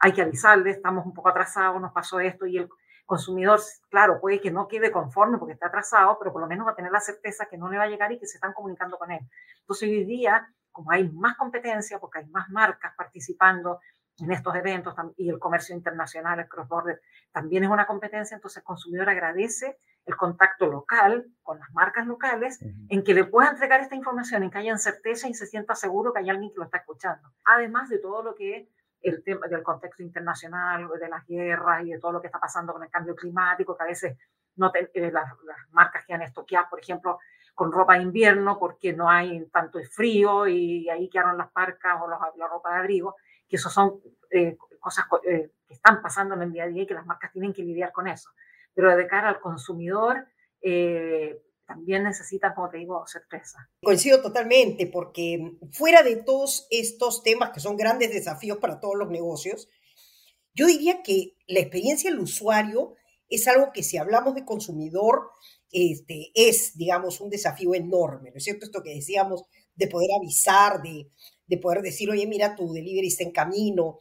hay 0.00 0.12
que 0.12 0.22
avisarle, 0.22 0.70
estamos 0.70 1.06
un 1.06 1.14
poco 1.14 1.28
atrasados, 1.28 1.80
nos 1.80 1.92
pasó 1.92 2.20
esto 2.20 2.46
y 2.46 2.58
el 2.58 2.68
consumidor, 3.08 3.58
claro, 3.88 4.20
puede 4.20 4.38
que 4.38 4.50
no 4.50 4.68
quede 4.68 4.92
conforme 4.92 5.38
porque 5.38 5.54
está 5.54 5.68
atrasado, 5.68 6.18
pero 6.18 6.30
por 6.30 6.42
lo 6.42 6.46
menos 6.46 6.66
va 6.66 6.72
a 6.72 6.76
tener 6.76 6.92
la 6.92 7.00
certeza 7.00 7.46
que 7.46 7.56
no 7.56 7.70
le 7.70 7.78
va 7.78 7.84
a 7.84 7.88
llegar 7.88 8.12
y 8.12 8.18
que 8.18 8.26
se 8.26 8.36
están 8.36 8.52
comunicando 8.52 8.98
con 8.98 9.10
él. 9.10 9.20
Entonces 9.60 9.88
hoy 9.88 10.04
día, 10.04 10.46
como 10.70 10.90
hay 10.90 11.08
más 11.08 11.34
competencia, 11.38 11.98
porque 11.98 12.18
hay 12.18 12.26
más 12.26 12.50
marcas 12.50 12.92
participando 12.94 13.80
en 14.18 14.30
estos 14.30 14.54
eventos 14.54 14.94
y 15.16 15.30
el 15.30 15.38
comercio 15.38 15.74
internacional, 15.74 16.38
el 16.38 16.48
cross-border, 16.48 17.00
también 17.32 17.64
es 17.64 17.70
una 17.70 17.86
competencia, 17.86 18.34
entonces 18.34 18.58
el 18.58 18.64
consumidor 18.64 19.08
agradece 19.08 19.78
el 20.04 20.16
contacto 20.16 20.66
local 20.66 21.26
con 21.42 21.58
las 21.58 21.72
marcas 21.72 22.06
locales 22.06 22.60
en 22.90 23.02
que 23.02 23.14
le 23.14 23.24
pueda 23.24 23.48
entregar 23.48 23.80
esta 23.80 23.94
información, 23.94 24.42
en 24.42 24.50
que 24.50 24.58
haya 24.58 24.76
certeza 24.76 25.28
y 25.28 25.34
se 25.34 25.46
sienta 25.46 25.74
seguro 25.74 26.12
que 26.12 26.18
hay 26.18 26.28
alguien 26.28 26.50
que 26.50 26.58
lo 26.58 26.64
está 26.64 26.78
escuchando. 26.78 27.32
Además 27.44 27.88
de 27.88 27.98
todo 27.98 28.22
lo 28.22 28.34
que 28.34 28.68
el 29.00 29.22
tema 29.22 29.46
del 29.46 29.62
contexto 29.62 30.02
internacional, 30.02 30.88
de 31.00 31.08
las 31.08 31.26
guerras 31.26 31.84
y 31.84 31.92
de 31.92 31.98
todo 31.98 32.12
lo 32.12 32.20
que 32.20 32.28
está 32.28 32.38
pasando 32.38 32.72
con 32.72 32.82
el 32.82 32.90
cambio 32.90 33.14
climático, 33.14 33.76
que 33.76 33.82
a 33.82 33.86
veces 33.86 34.16
no 34.56 34.72
eh, 34.74 35.10
las, 35.12 35.32
marcas 35.70 36.04
que 36.04 36.14
han 36.14 36.22
estoqueado, 36.22 36.66
por 36.70 36.80
ejemplo, 36.80 37.18
con 37.54 37.72
ropa 37.72 37.94
de 37.94 38.02
invierno 38.02 38.58
porque 38.58 38.92
no 38.92 39.08
hay 39.10 39.44
tanto 39.46 39.80
frío 39.90 40.46
y 40.46 40.88
ahí 40.88 41.08
quedaron 41.08 41.38
las 41.38 41.50
parcas 41.50 42.00
o 42.00 42.08
la 42.08 42.46
ropa 42.46 42.72
de 42.72 42.78
abrigo 42.78 43.16
que 43.48 43.56
eso 43.56 43.70
son 43.70 44.00
eh, 44.30 44.56
cosas 44.78 45.06
eh, 45.24 45.50
que 45.66 45.74
están 45.74 46.02
pasando 46.02 46.34
en 46.34 46.42
el 46.42 46.52
día 46.52 46.64
a 46.64 46.68
día 46.68 46.82
y 46.82 46.86
que 46.86 46.94
las 46.94 47.06
marcas 47.06 47.32
tienen 47.32 47.52
que 47.52 47.62
lidiar 47.62 47.92
con 47.92 48.06
eso. 48.06 48.30
Pero 48.74 48.94
de 48.94 49.06
cara 49.06 49.28
al 49.28 49.40
consumidor, 49.40 50.26
eh, 50.60 51.40
también 51.68 52.02
necesitan, 52.02 52.54
como 52.54 52.70
te 52.70 52.78
digo, 52.78 53.04
certeza. 53.06 53.70
Coincido 53.82 54.22
totalmente, 54.22 54.86
porque 54.86 55.58
fuera 55.70 56.02
de 56.02 56.16
todos 56.16 56.66
estos 56.70 57.22
temas 57.22 57.50
que 57.50 57.60
son 57.60 57.76
grandes 57.76 58.10
desafíos 58.10 58.56
para 58.56 58.80
todos 58.80 58.96
los 58.96 59.10
negocios, 59.10 59.68
yo 60.54 60.66
diría 60.66 61.02
que 61.02 61.36
la 61.46 61.60
experiencia 61.60 62.10
del 62.10 62.20
usuario 62.20 62.94
es 63.28 63.46
algo 63.46 63.70
que 63.74 63.82
si 63.82 63.98
hablamos 63.98 64.34
de 64.34 64.46
consumidor, 64.46 65.30
este, 65.70 66.30
es, 66.34 66.74
digamos, 66.78 67.20
un 67.20 67.28
desafío 67.28 67.74
enorme, 67.74 68.30
¿no 68.30 68.38
es 68.38 68.44
cierto? 68.44 68.64
Esto 68.64 68.82
que 68.82 68.94
decíamos 68.94 69.44
de 69.74 69.88
poder 69.88 70.08
avisar, 70.18 70.80
de, 70.80 71.10
de 71.46 71.58
poder 71.58 71.82
decir, 71.82 72.08
oye, 72.08 72.26
mira, 72.26 72.56
tu 72.56 72.72
delivery 72.72 73.08
está 73.08 73.24
en 73.24 73.32
camino, 73.32 73.98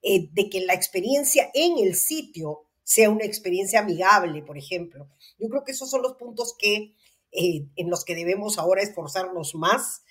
eh, 0.00 0.28
de 0.30 0.48
que 0.48 0.60
la 0.60 0.74
experiencia 0.74 1.50
en 1.54 1.84
el 1.84 1.96
sitio 1.96 2.68
sea 2.84 3.10
una 3.10 3.24
experiencia 3.24 3.80
amigable, 3.80 4.42
por 4.42 4.56
ejemplo. 4.56 5.08
Yo 5.38 5.48
creo 5.48 5.64
que 5.64 5.72
esos 5.72 5.90
son 5.90 6.02
los 6.02 6.14
puntos 6.14 6.54
que, 6.58 6.94
eh, 7.32 7.66
en 7.76 7.90
los 7.90 8.04
que 8.04 8.14
debemos 8.14 8.58
ahora 8.58 8.82
esforzarnos 8.82 9.54
más. 9.54 10.02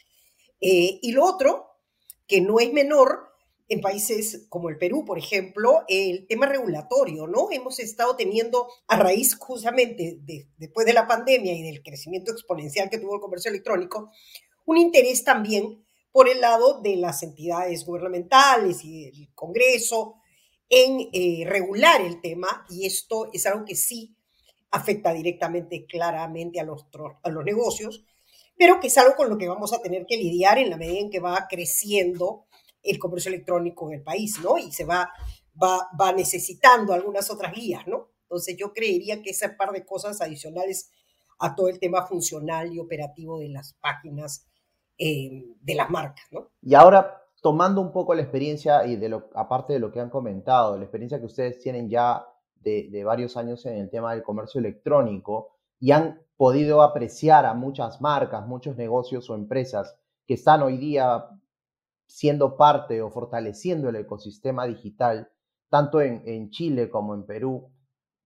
Eh, 0.61 0.99
y 1.01 1.11
lo 1.11 1.25
otro, 1.25 1.67
que 2.27 2.41
no 2.41 2.59
es 2.59 2.71
menor, 2.73 3.29
en 3.69 3.81
países 3.81 4.47
como 4.49 4.69
el 4.69 4.77
Perú, 4.77 5.05
por 5.05 5.19
ejemplo, 5.19 5.83
el 5.87 6.25
tema 6.27 6.47
regulatorio, 6.47 7.27
¿no? 7.27 7.49
Hemos 7.51 7.79
estado 7.79 8.15
teniendo, 8.15 8.67
a 8.87 8.97
raíz 8.97 9.35
justamente 9.35 10.19
después 10.57 10.87
de 10.87 10.93
la 10.93 11.07
pandemia 11.07 11.53
y 11.53 11.61
del 11.61 11.83
crecimiento 11.83 12.31
exponencial 12.31 12.89
que 12.89 12.97
tuvo 12.97 13.15
el 13.15 13.21
comercio 13.21 13.49
electrónico, 13.49 14.09
un 14.65 14.77
interés 14.77 15.23
también 15.23 15.85
por 16.11 16.27
el 16.27 16.41
lado 16.41 16.81
de 16.81 16.95
las 16.95 17.21
entidades 17.21 17.85
gubernamentales 17.85 18.83
y 18.83 19.05
del 19.05 19.29
Congreso 19.35 20.15
en 20.67 21.09
eh, 21.13 21.43
regular 21.45 22.01
el 22.01 22.21
tema 22.21 22.65
y 22.69 22.87
esto 22.87 23.29
es 23.33 23.45
algo 23.45 23.65
que 23.65 23.75
sí 23.75 24.15
afecta 24.71 25.13
directamente, 25.13 25.85
claramente 25.85 26.59
a 26.59 26.63
los, 26.63 26.85
a 27.23 27.29
los 27.29 27.43
negocios, 27.43 28.03
pero 28.57 28.79
que 28.79 28.87
es 28.87 28.97
algo 28.97 29.15
con 29.15 29.29
lo 29.29 29.37
que 29.37 29.47
vamos 29.47 29.73
a 29.73 29.81
tener 29.81 30.05
que 30.05 30.17
lidiar 30.17 30.57
en 30.57 30.69
la 30.69 30.77
medida 30.77 30.99
en 30.99 31.09
que 31.09 31.19
va 31.19 31.47
creciendo 31.49 32.45
el 32.83 32.99
comercio 32.99 33.29
electrónico 33.29 33.87
en 33.87 33.99
el 33.99 34.03
país, 34.03 34.39
¿no? 34.43 34.57
Y 34.57 34.71
se 34.71 34.85
va, 34.85 35.11
va, 35.61 35.89
va 35.99 36.11
necesitando 36.11 36.93
algunas 36.93 37.29
otras 37.31 37.53
guías, 37.53 37.87
¿no? 37.87 38.09
Entonces 38.23 38.57
yo 38.57 38.73
creería 38.73 39.21
que 39.21 39.31
ese 39.31 39.49
par 39.49 39.71
de 39.71 39.85
cosas 39.85 40.21
adicionales 40.21 40.91
a 41.39 41.55
todo 41.55 41.69
el 41.69 41.79
tema 41.79 42.05
funcional 42.05 42.71
y 42.73 42.79
operativo 42.79 43.39
de 43.39 43.49
las 43.49 43.73
páginas 43.81 44.45
eh, 44.97 45.45
de 45.61 45.75
las 45.75 45.89
marcas, 45.89 46.25
¿no? 46.31 46.49
Y 46.61 46.75
ahora, 46.75 47.23
tomando 47.41 47.79
un 47.79 47.91
poco 47.91 48.13
la 48.13 48.21
experiencia 48.21 48.85
y 48.85 48.97
de 48.97 49.09
lo, 49.09 49.29
aparte 49.33 49.73
de 49.73 49.79
lo 49.79 49.91
que 49.91 50.01
han 50.01 50.09
comentado, 50.09 50.77
la 50.77 50.83
experiencia 50.83 51.19
que 51.19 51.25
ustedes 51.25 51.59
tienen 51.59 51.89
ya 51.89 52.25
de, 52.61 53.03
varios 53.03 53.37
años 53.37 53.65
en 53.65 53.77
el 53.77 53.89
tema 53.89 54.13
del 54.13 54.23
comercio 54.23 54.59
electrónico 54.59 55.51
y 55.79 55.91
han 55.91 56.21
podido 56.37 56.81
apreciar 56.81 57.45
a 57.45 57.53
muchas 57.53 58.01
marcas, 58.01 58.47
muchos 58.47 58.77
negocios 58.77 59.29
o 59.29 59.35
empresas 59.35 59.97
que 60.25 60.35
están 60.35 60.61
hoy 60.61 60.77
día 60.77 61.25
siendo 62.07 62.57
parte 62.57 63.01
o 63.01 63.09
fortaleciendo 63.09 63.89
el 63.89 63.95
ecosistema 63.95 64.65
digital, 64.65 65.29
tanto 65.69 66.01
en, 66.01 66.23
en 66.25 66.49
Chile 66.49 66.89
como 66.89 67.13
en 67.13 67.25
Perú, 67.25 67.69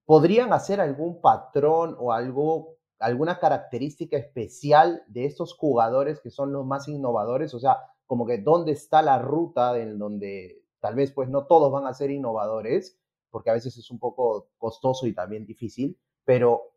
¿podrían 0.04 0.52
hacer 0.52 0.80
algún 0.80 1.20
patrón 1.20 1.96
o 1.98 2.12
algo, 2.12 2.76
alguna 2.98 3.38
característica 3.38 4.16
especial 4.16 5.02
de 5.08 5.26
estos 5.26 5.54
jugadores 5.54 6.20
que 6.20 6.30
son 6.30 6.52
los 6.52 6.64
más 6.64 6.88
innovadores? 6.88 7.52
O 7.54 7.60
sea, 7.60 7.78
como 8.06 8.26
que 8.26 8.38
dónde 8.38 8.72
está 8.72 9.02
la 9.02 9.18
ruta 9.18 9.78
en 9.78 9.98
donde 9.98 10.62
tal 10.80 10.94
vez 10.94 11.12
pues 11.12 11.28
no 11.28 11.46
todos 11.46 11.72
van 11.72 11.86
a 11.86 11.94
ser 11.94 12.10
innovadores, 12.10 12.98
porque 13.34 13.50
a 13.50 13.54
veces 13.54 13.76
es 13.76 13.90
un 13.90 13.98
poco 13.98 14.46
costoso 14.58 15.08
y 15.08 15.12
también 15.12 15.44
difícil, 15.44 15.98
pero 16.24 16.70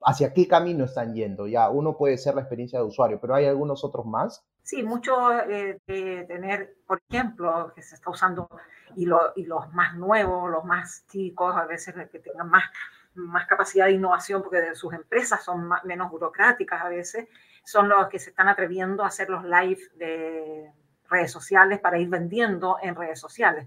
hacia 0.00 0.32
qué 0.32 0.46
camino 0.46 0.84
están 0.84 1.12
yendo. 1.12 1.48
Ya, 1.48 1.68
uno 1.70 1.96
puede 1.96 2.18
ser 2.18 2.36
la 2.36 2.42
experiencia 2.42 2.78
de 2.78 2.84
usuario, 2.84 3.18
pero 3.20 3.34
hay 3.34 3.46
algunos 3.46 3.82
otros 3.82 4.06
más. 4.06 4.46
Sí, 4.62 4.84
mucho 4.84 5.32
eh, 5.32 5.80
de 5.88 6.24
tener, 6.28 6.76
por 6.86 7.02
ejemplo, 7.10 7.72
que 7.74 7.82
se 7.82 7.96
está 7.96 8.10
usando 8.10 8.48
y, 8.94 9.08
y, 9.34 9.44
los 9.44 9.72
más 9.72 9.96
nuevos, 9.96 10.48
los 10.52 10.64
más 10.64 11.04
chicos, 11.08 11.52
a 11.56 11.66
veces 11.66 11.96
que 12.12 12.20
tengan 12.20 12.48
más, 12.48 12.62
más 13.14 13.48
capacidad 13.48 13.86
de 13.86 13.94
innovación 13.94 14.40
porque 14.40 14.72
sus 14.76 14.94
empresas 14.94 15.42
son 15.42 15.68
menos 15.82 16.12
burocráticas 16.12 16.80
a 16.80 16.90
veces, 16.90 17.26
son 17.64 17.88
los 17.88 18.06
que 18.06 18.20
se 18.20 18.30
están 18.30 18.46
atreviendo 18.46 19.02
a 19.02 19.08
hacer 19.08 19.28
los 19.30 19.42
live 19.42 19.80
de 19.96 20.70
redes 21.08 21.32
sociales 21.32 21.80
para 21.80 21.98
ir 21.98 22.08
vendiendo 22.08 22.76
en 22.80 22.94
redes 22.94 23.18
sociales. 23.18 23.66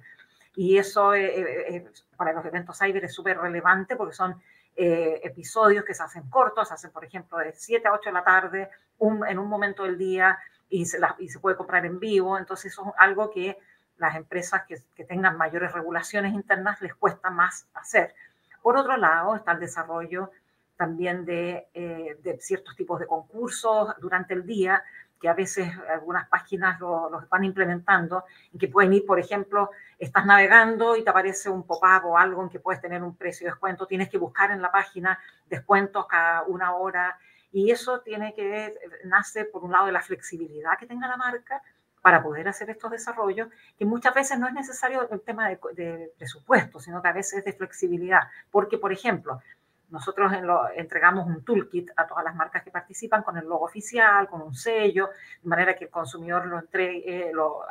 Y 0.57 0.79
eso 0.79 1.13
eh, 1.13 1.75
eh, 1.75 1.91
para 2.15 2.33
los 2.33 2.43
eventos 2.43 2.79
cyber 2.79 3.05
es 3.05 3.13
súper 3.13 3.37
relevante 3.37 3.95
porque 3.95 4.15
son 4.15 4.41
eh, 4.75 5.21
episodios 5.23 5.85
que 5.85 5.93
se 5.93 6.01
hacen 6.01 6.27
cortos, 6.31 6.67
se 6.67 6.73
hacen, 6.73 6.89
por 6.89 7.05
ejemplo, 7.05 7.37
de 7.37 7.53
7 7.53 7.87
a 7.87 7.93
8 7.93 8.09
de 8.09 8.13
la 8.13 8.23
tarde, 8.23 8.69
en 8.99 9.37
un 9.37 9.47
momento 9.47 9.83
del 9.83 9.99
día, 9.99 10.39
y 10.67 10.85
se, 10.85 10.99
puede 11.39 11.55
comprar 11.55 11.85
en 11.85 11.99
vivo. 11.99 12.39
Entonces, 12.39 12.73
eso 12.73 12.87
es 12.87 12.93
algo 12.97 13.29
que 13.29 13.59
las 13.97 14.15
empresas 14.15 14.63
que, 14.67 15.03
tengan 15.05 15.37
mayores 15.37 15.71
regulaciones 15.71 16.33
internas 16.33 16.81
les 16.81 16.95
cuesta 16.95 17.29
más 17.29 17.67
hacer. 17.75 18.15
Por 18.63 18.77
otro 18.77 18.97
lado, 18.97 19.35
está 19.35 19.51
el 19.51 19.59
desarrollo 19.59 20.31
también 20.75 21.23
de, 21.23 21.67
eh, 21.75 22.17
de 22.23 22.39
ciertos 22.39 22.75
tipos 22.75 22.99
de 22.99 23.05
concursos 23.05 23.93
durante 23.99 24.33
el 24.33 24.43
día, 24.43 24.83
que 25.19 25.29
a 25.29 25.33
veces 25.33 25.71
algunas 25.89 26.27
páginas 26.29 26.79
los 26.79 27.11
lo 27.11 27.27
van 27.29 27.43
implementando, 27.43 28.25
y 28.53 28.57
que 28.57 28.67
pueden 28.67 28.93
ir, 28.93 29.05
por 29.05 29.19
ejemplo, 29.19 29.71
estás 29.97 30.25
navegando 30.25 30.95
y 30.95 31.03
te 31.03 31.09
aparece 31.09 31.49
un 31.49 31.63
pop-up 31.63 32.05
o 32.05 32.17
algo 32.17 32.43
en 32.43 32.49
que 32.49 32.59
puedes 32.59 32.81
tener 32.81 33.01
un 33.03 33.15
precio 33.15 33.45
de 33.45 33.51
descuento, 33.51 33.87
tienes 33.87 34.09
que 34.09 34.17
buscar 34.17 34.51
en 34.51 34.61
la 34.61 34.71
página 34.71 35.19
descuentos 35.47 36.07
cada 36.07 36.43
una 36.43 36.75
hora, 36.75 37.17
y 37.51 37.71
eso 37.71 38.01
tiene 38.01 38.33
que 38.35 38.75
nace 39.05 39.45
por 39.45 39.63
un 39.63 39.71
lado 39.71 39.85
de 39.87 39.93
la 39.93 40.01
flexibilidad 40.01 40.77
que 40.77 40.85
tenga 40.85 41.07
la 41.07 41.17
marca 41.17 41.61
para 42.01 42.21
poder 42.21 42.47
hacer 42.47 42.69
estos 42.69 42.91
desarrollos, 42.91 43.49
que 43.77 43.85
muchas 43.85 44.13
veces 44.13 44.39
no 44.39 44.47
es 44.47 44.53
necesario 44.53 45.09
el 45.09 45.21
tema 45.21 45.49
de, 45.49 45.59
de 45.73 46.13
presupuesto, 46.17 46.79
sino 46.79 47.01
que 47.01 47.07
a 47.07 47.13
veces 47.13 47.39
es 47.39 47.45
de 47.45 47.53
flexibilidad, 47.53 48.21
porque, 48.51 48.77
por 48.77 48.93
ejemplo, 48.93 49.41
nosotros 49.89 50.31
entregamos 50.75 51.27
un 51.27 51.43
toolkit 51.43 51.91
a 51.95 52.05
todas 52.05 52.23
las 52.23 52.35
marcas 52.35 52.63
que 52.63 52.71
participan 52.71 53.23
con 53.23 53.37
el 53.37 53.45
logo 53.45 53.65
oficial, 53.65 54.27
con 54.27 54.41
un 54.41 54.53
sello, 54.53 55.09
de 55.41 55.49
manera 55.49 55.75
que 55.75 55.85
el 55.85 55.89
consumidor 55.89 56.45
lo 56.45 56.59
entregue, 56.59 57.31
lo, 57.33 57.61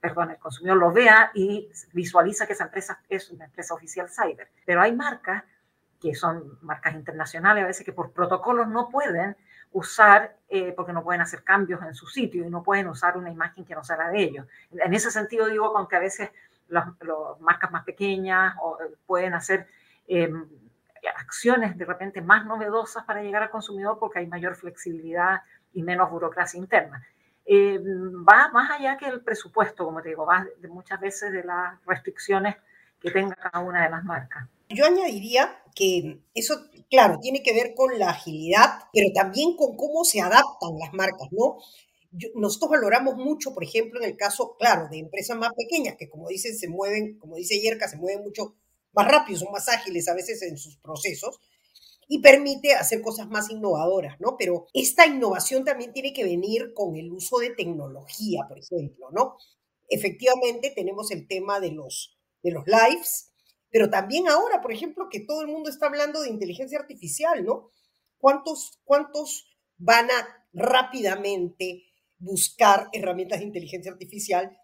perdón, 0.00 0.30
el 0.30 0.38
consumidor 0.38 0.78
lo 0.78 0.92
vea 0.92 1.30
y 1.34 1.70
visualiza 1.92 2.46
que 2.46 2.54
esa 2.54 2.64
empresa 2.64 3.00
es 3.08 3.30
una 3.30 3.44
empresa 3.44 3.74
oficial 3.74 4.08
cyber. 4.08 4.50
Pero 4.64 4.80
hay 4.80 4.94
marcas 4.94 5.44
que 6.00 6.14
son 6.14 6.58
marcas 6.62 6.94
internacionales 6.94 7.62
a 7.62 7.66
veces 7.68 7.86
que 7.86 7.92
por 7.92 8.12
protocolos 8.12 8.66
no 8.66 8.88
pueden 8.88 9.36
usar, 9.70 10.36
eh, 10.48 10.72
porque 10.76 10.92
no 10.92 11.04
pueden 11.04 11.20
hacer 11.20 11.44
cambios 11.44 11.80
en 11.82 11.94
su 11.94 12.06
sitio 12.08 12.44
y 12.44 12.50
no 12.50 12.62
pueden 12.62 12.88
usar 12.88 13.16
una 13.16 13.30
imagen 13.30 13.64
que 13.64 13.74
no 13.74 13.84
sea 13.84 14.08
de 14.08 14.22
ellos. 14.22 14.46
En 14.72 14.92
ese 14.92 15.10
sentido 15.10 15.46
digo, 15.46 15.72
con 15.72 15.86
que 15.86 15.96
a 15.96 16.00
veces 16.00 16.30
las 16.68 16.88
marcas 17.38 17.70
más 17.70 17.84
pequeñas 17.84 18.56
eh, 18.56 18.94
pueden 19.06 19.34
hacer... 19.34 19.68
Eh, 20.08 20.32
acciones 21.08 21.76
de 21.76 21.84
repente 21.84 22.20
más 22.20 22.46
novedosas 22.46 23.04
para 23.04 23.22
llegar 23.22 23.42
al 23.42 23.50
consumidor 23.50 23.98
porque 23.98 24.20
hay 24.20 24.26
mayor 24.26 24.54
flexibilidad 24.54 25.42
y 25.72 25.82
menos 25.82 26.10
burocracia 26.10 26.58
interna. 26.58 27.06
Eh, 27.44 27.78
va 27.78 28.50
más 28.52 28.70
allá 28.70 28.96
que 28.96 29.06
el 29.06 29.20
presupuesto, 29.20 29.84
como 29.84 30.00
te 30.00 30.10
digo, 30.10 30.24
va 30.24 30.46
muchas 30.68 31.00
veces 31.00 31.32
de 31.32 31.42
las 31.42 31.84
restricciones 31.84 32.56
que 33.00 33.10
tenga 33.10 33.34
cada 33.34 33.64
una 33.64 33.82
de 33.82 33.90
las 33.90 34.04
marcas. 34.04 34.46
Yo 34.68 34.86
añadiría 34.86 35.60
que 35.74 36.20
eso, 36.34 36.54
claro, 36.88 37.18
tiene 37.20 37.42
que 37.42 37.52
ver 37.52 37.74
con 37.74 37.98
la 37.98 38.10
agilidad, 38.10 38.84
pero 38.92 39.08
también 39.14 39.56
con 39.56 39.76
cómo 39.76 40.04
se 40.04 40.20
adaptan 40.20 40.78
las 40.78 40.92
marcas, 40.92 41.28
¿no? 41.32 41.58
nosotros 42.34 42.70
valoramos 42.70 43.16
mucho, 43.16 43.54
por 43.54 43.64
ejemplo, 43.64 43.98
en 44.00 44.06
el 44.06 44.16
caso, 44.16 44.56
claro, 44.58 44.88
de 44.88 44.98
empresas 44.98 45.36
más 45.36 45.52
pequeñas 45.54 45.96
que, 45.96 46.08
como 46.08 46.28
dicen, 46.28 46.54
se 46.54 46.68
mueven, 46.68 47.18
como 47.18 47.36
dice 47.36 47.58
Yerka, 47.58 47.88
se 47.88 47.96
mueven 47.96 48.22
mucho 48.22 48.54
más 48.92 49.08
rápidos, 49.08 49.40
son 49.40 49.52
más 49.52 49.68
ágiles 49.68 50.08
a 50.08 50.14
veces 50.14 50.42
en 50.42 50.56
sus 50.58 50.76
procesos 50.76 51.40
y 52.08 52.20
permite 52.20 52.74
hacer 52.74 53.00
cosas 53.00 53.28
más 53.28 53.50
innovadoras, 53.50 54.20
¿no? 54.20 54.36
Pero 54.38 54.66
esta 54.74 55.06
innovación 55.06 55.64
también 55.64 55.92
tiene 55.92 56.12
que 56.12 56.24
venir 56.24 56.74
con 56.74 56.96
el 56.96 57.10
uso 57.10 57.38
de 57.38 57.50
tecnología, 57.50 58.42
por 58.48 58.58
ejemplo, 58.58 59.10
¿no? 59.12 59.36
Efectivamente 59.88 60.72
tenemos 60.74 61.10
el 61.10 61.26
tema 61.26 61.60
de 61.60 61.72
los, 61.72 62.18
de 62.42 62.50
los 62.50 62.64
lives, 62.66 63.32
pero 63.70 63.88
también 63.88 64.28
ahora, 64.28 64.60
por 64.60 64.72
ejemplo, 64.72 65.08
que 65.10 65.20
todo 65.20 65.40
el 65.40 65.48
mundo 65.48 65.70
está 65.70 65.86
hablando 65.86 66.20
de 66.20 66.28
inteligencia 66.28 66.78
artificial, 66.78 67.44
¿no? 67.44 67.70
¿Cuántos, 68.18 68.78
cuántos 68.84 69.46
van 69.78 70.10
a 70.10 70.46
rápidamente 70.52 71.84
buscar 72.18 72.88
herramientas 72.92 73.40
de 73.40 73.46
inteligencia 73.46 73.90
artificial 73.90 74.56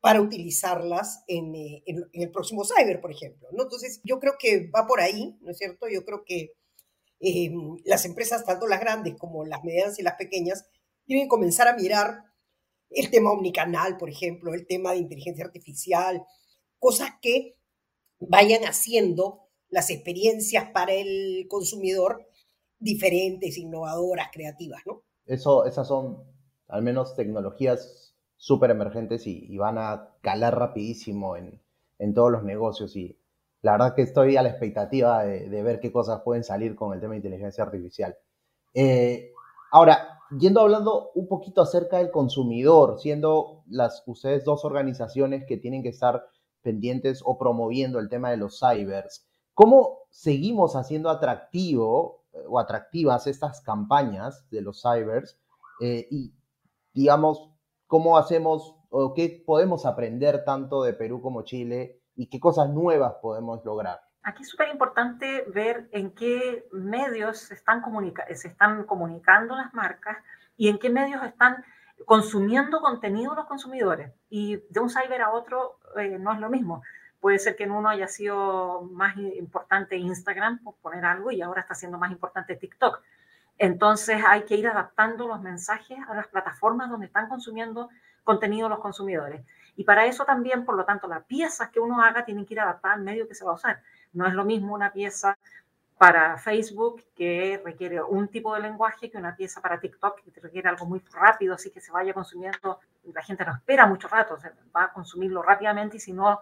para 0.00 0.20
utilizarlas 0.20 1.24
eh, 1.26 1.82
en, 1.86 2.08
el 2.12 2.30
próximo 2.30 2.64
cyber, 2.64 3.00
por 3.00 3.10
ejemplo. 3.10 3.48
¿no? 3.52 3.64
Entonces, 3.64 4.00
yo 4.04 4.18
creo 4.20 4.34
que 4.38 4.70
va 4.70 4.86
por 4.86 5.00
ahí, 5.00 5.36
¿no 5.40 5.50
es 5.50 5.58
cierto? 5.58 5.88
Yo 5.88 6.04
creo 6.04 6.24
que 6.24 6.52
eh, 7.20 7.50
las 7.84 8.04
empresas, 8.04 8.44
tanto 8.44 8.66
las 8.66 8.80
grandes 8.80 9.16
como 9.18 9.44
las 9.44 9.64
medianas 9.64 9.98
y 9.98 10.02
las 10.02 10.14
pequeñas, 10.14 10.66
tienen 11.06 11.26
que 11.26 11.30
comenzar 11.30 11.68
a 11.68 11.76
mirar 11.76 12.22
el 12.90 13.10
tema 13.10 13.32
omnicanal, 13.32 13.96
por 13.96 14.10
ejemplo, 14.10 14.54
el 14.54 14.66
tema 14.66 14.92
de 14.92 14.98
inteligencia 14.98 15.44
artificial, 15.44 16.24
cosas 16.78 17.10
que 17.20 17.54
vayan 18.20 18.62
haciendo 18.62 19.48
las 19.68 19.90
experiencias 19.90 20.70
para 20.70 20.92
el 20.92 21.46
consumidor 21.48 22.26
diferentes, 22.78 23.58
innovadoras, 23.58 24.28
creativas, 24.32 24.82
¿no? 24.86 25.02
Eso, 25.24 25.66
esas 25.66 25.88
son 25.88 26.22
al 26.68 26.82
menos 26.82 27.16
tecnologías 27.16 28.05
súper 28.36 28.70
emergentes 28.70 29.26
y, 29.26 29.56
van 29.56 29.78
a 29.78 30.10
calar 30.20 30.58
rapidísimo 30.58 31.36
en, 31.36 31.60
todos 32.14 32.30
los 32.30 32.44
negocios. 32.44 32.94
Y 32.96 33.18
la 33.62 33.72
verdad 33.72 33.94
que 33.94 34.02
estoy 34.02 34.36
a 34.36 34.42
la 34.42 34.50
expectativa 34.50 35.24
de, 35.24 35.62
ver 35.62 35.80
qué 35.80 35.90
cosas 35.90 36.22
pueden 36.22 36.44
salir 36.44 36.76
con 36.76 36.92
el 36.92 37.00
tema 37.00 37.12
de 37.12 37.18
inteligencia 37.18 37.64
artificial. 37.64 38.16
Eh, 38.74 39.32
ahora, 39.72 40.20
yendo 40.38 40.60
hablando 40.60 41.10
un 41.14 41.28
poquito 41.28 41.62
acerca 41.62 41.98
del 41.98 42.10
consumidor, 42.10 42.98
siendo 42.98 43.62
las 43.68 44.02
ustedes 44.06 44.44
dos 44.44 44.64
organizaciones 44.64 45.44
que 45.46 45.56
tienen 45.56 45.82
que 45.82 45.88
estar 45.88 46.26
pendientes 46.62 47.22
o 47.24 47.38
promoviendo 47.38 47.98
el 47.98 48.08
tema 48.08 48.30
de 48.30 48.36
los 48.36 48.58
cybers, 48.58 49.26
¿cómo 49.54 50.00
seguimos 50.10 50.76
haciendo 50.76 51.10
atractivo 51.10 52.24
eh, 52.32 52.44
o 52.48 52.58
atractivas 52.58 53.26
estas 53.26 53.60
campañas 53.62 54.48
de 54.50 54.60
los 54.60 54.82
cybers? 54.82 55.38
Eh, 55.80 56.06
y, 56.10 56.32
digamos, 56.92 57.50
cómo 57.86 58.18
hacemos 58.18 58.76
o 58.90 59.14
qué 59.14 59.42
podemos 59.44 59.86
aprender 59.86 60.44
tanto 60.44 60.82
de 60.82 60.92
Perú 60.92 61.20
como 61.20 61.42
Chile 61.42 62.00
y 62.14 62.28
qué 62.28 62.40
cosas 62.40 62.70
nuevas 62.70 63.14
podemos 63.20 63.64
lograr. 63.64 64.00
Aquí 64.22 64.42
es 64.42 64.48
súper 64.48 64.68
importante 64.70 65.44
ver 65.54 65.88
en 65.92 66.12
qué 66.12 66.66
medios 66.72 67.38
se 67.38 67.54
están, 67.54 67.82
se 68.34 68.48
están 68.48 68.84
comunicando 68.84 69.54
las 69.54 69.72
marcas 69.72 70.18
y 70.56 70.68
en 70.68 70.78
qué 70.78 70.90
medios 70.90 71.22
están 71.22 71.64
consumiendo 72.04 72.80
contenido 72.80 73.34
los 73.34 73.46
consumidores. 73.46 74.12
Y 74.28 74.56
de 74.68 74.80
un 74.80 74.90
cyber 74.90 75.22
a 75.22 75.32
otro 75.32 75.78
eh, 75.96 76.18
no 76.18 76.32
es 76.32 76.40
lo 76.40 76.50
mismo. 76.50 76.82
Puede 77.20 77.38
ser 77.38 77.56
que 77.56 77.64
en 77.64 77.70
uno 77.70 77.88
haya 77.88 78.08
sido 78.08 78.82
más 78.82 79.16
importante 79.16 79.96
Instagram, 79.96 80.62
por 80.62 80.74
poner 80.76 81.04
algo, 81.04 81.30
y 81.30 81.40
ahora 81.40 81.62
está 81.62 81.74
siendo 81.74 81.98
más 81.98 82.10
importante 82.10 82.56
TikTok. 82.56 83.00
Entonces 83.58 84.22
hay 84.26 84.44
que 84.44 84.56
ir 84.56 84.68
adaptando 84.68 85.26
los 85.26 85.40
mensajes 85.40 85.98
a 86.08 86.14
las 86.14 86.26
plataformas 86.28 86.90
donde 86.90 87.06
están 87.06 87.28
consumiendo 87.28 87.88
contenido 88.24 88.68
los 88.68 88.80
consumidores. 88.80 89.42
Y 89.76 89.84
para 89.84 90.06
eso 90.06 90.24
también, 90.24 90.64
por 90.64 90.76
lo 90.76 90.84
tanto, 90.84 91.06
las 91.06 91.24
piezas 91.24 91.70
que 91.70 91.80
uno 91.80 92.02
haga 92.02 92.24
tienen 92.24 92.44
que 92.44 92.54
ir 92.54 92.60
adaptadas 92.60 92.96
al 92.96 93.04
medio 93.04 93.28
que 93.28 93.34
se 93.34 93.44
va 93.44 93.52
a 93.52 93.54
usar. 93.54 93.82
No 94.12 94.26
es 94.26 94.34
lo 94.34 94.44
mismo 94.44 94.74
una 94.74 94.92
pieza 94.92 95.36
para 95.98 96.36
Facebook 96.36 97.02
que 97.14 97.60
requiere 97.64 98.02
un 98.02 98.28
tipo 98.28 98.54
de 98.54 98.60
lenguaje 98.60 99.10
que 99.10 99.16
una 99.16 99.34
pieza 99.34 99.62
para 99.62 99.80
TikTok 99.80 100.20
que 100.22 100.40
requiere 100.40 100.68
algo 100.68 100.84
muy 100.84 101.02
rápido, 101.12 101.54
así 101.54 101.70
que 101.70 101.80
se 101.80 101.90
vaya 101.90 102.12
consumiendo, 102.12 102.80
la 103.04 103.22
gente 103.22 103.44
no 103.46 103.54
espera 103.54 103.86
mucho 103.86 104.08
rato, 104.08 104.36
va 104.76 104.84
a 104.84 104.92
consumirlo 104.92 105.42
rápidamente 105.42 105.96
y 105.96 106.00
si 106.00 106.12
no, 106.12 106.40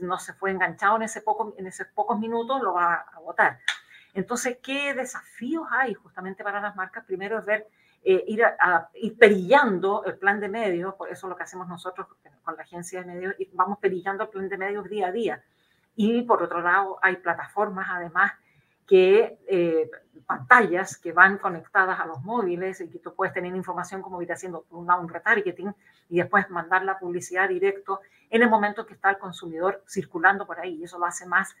no 0.00 0.18
se 0.18 0.32
fue 0.34 0.50
enganchado 0.50 0.96
en, 0.96 1.02
ese 1.02 1.20
poco, 1.20 1.54
en 1.56 1.68
esos 1.68 1.86
pocos 1.94 2.18
minutos, 2.18 2.60
lo 2.60 2.74
va 2.74 3.06
a 3.12 3.20
botar. 3.20 3.60
Entonces, 4.18 4.58
¿qué 4.60 4.94
desafíos 4.94 5.68
hay 5.70 5.94
justamente 5.94 6.42
para 6.42 6.60
las 6.60 6.74
marcas? 6.74 7.04
Primero 7.04 7.38
es 7.38 7.44
ver 7.44 7.68
eh, 8.02 8.24
ir, 8.26 8.42
a, 8.44 8.90
ir, 8.94 9.16
perillando 9.16 10.04
el 10.04 10.18
plan 10.18 10.40
de 10.40 10.48
medios, 10.48 10.94
por 10.94 11.08
eso 11.08 11.26
es 11.26 11.30
lo 11.30 11.36
que 11.36 11.44
hacemos 11.44 11.68
nosotros 11.68 12.08
con 12.42 12.56
la 12.56 12.62
agencia 12.62 12.98
de 13.00 13.06
medios, 13.06 13.34
y 13.38 13.48
vamos 13.52 13.78
perillando 13.78 14.24
el 14.24 14.30
plan 14.30 14.48
de 14.48 14.58
medios 14.58 14.88
día 14.88 15.06
a 15.06 15.12
día. 15.12 15.44
Y 15.94 16.22
por 16.22 16.42
otro 16.42 16.60
lado, 16.60 16.98
hay 17.00 17.14
plataformas 17.16 17.86
además 17.90 18.32
que 18.88 19.38
eh, 19.46 19.88
pantallas 20.26 20.96
que 20.96 21.12
van 21.12 21.38
conectadas 21.38 22.00
a 22.00 22.06
los 22.06 22.20
móviles 22.22 22.80
y 22.80 22.88
que 22.88 22.98
tú 22.98 23.14
puedes 23.14 23.32
tener 23.32 23.54
información 23.54 24.02
como 24.02 24.20
ir 24.20 24.32
haciendo 24.32 24.64
un, 24.70 24.90
un 24.90 25.08
retargeting 25.08 25.72
y 26.08 26.16
después 26.16 26.50
mandar 26.50 26.84
la 26.84 26.98
publicidad 26.98 27.48
directo 27.48 28.00
en 28.30 28.42
el 28.42 28.50
momento 28.50 28.84
que 28.84 28.94
está 28.94 29.10
el 29.10 29.18
consumidor 29.18 29.84
circulando 29.86 30.44
por 30.44 30.58
ahí. 30.58 30.76
Y 30.76 30.84
eso 30.84 30.98
lo 30.98 31.06
hace 31.06 31.24
más, 31.26 31.54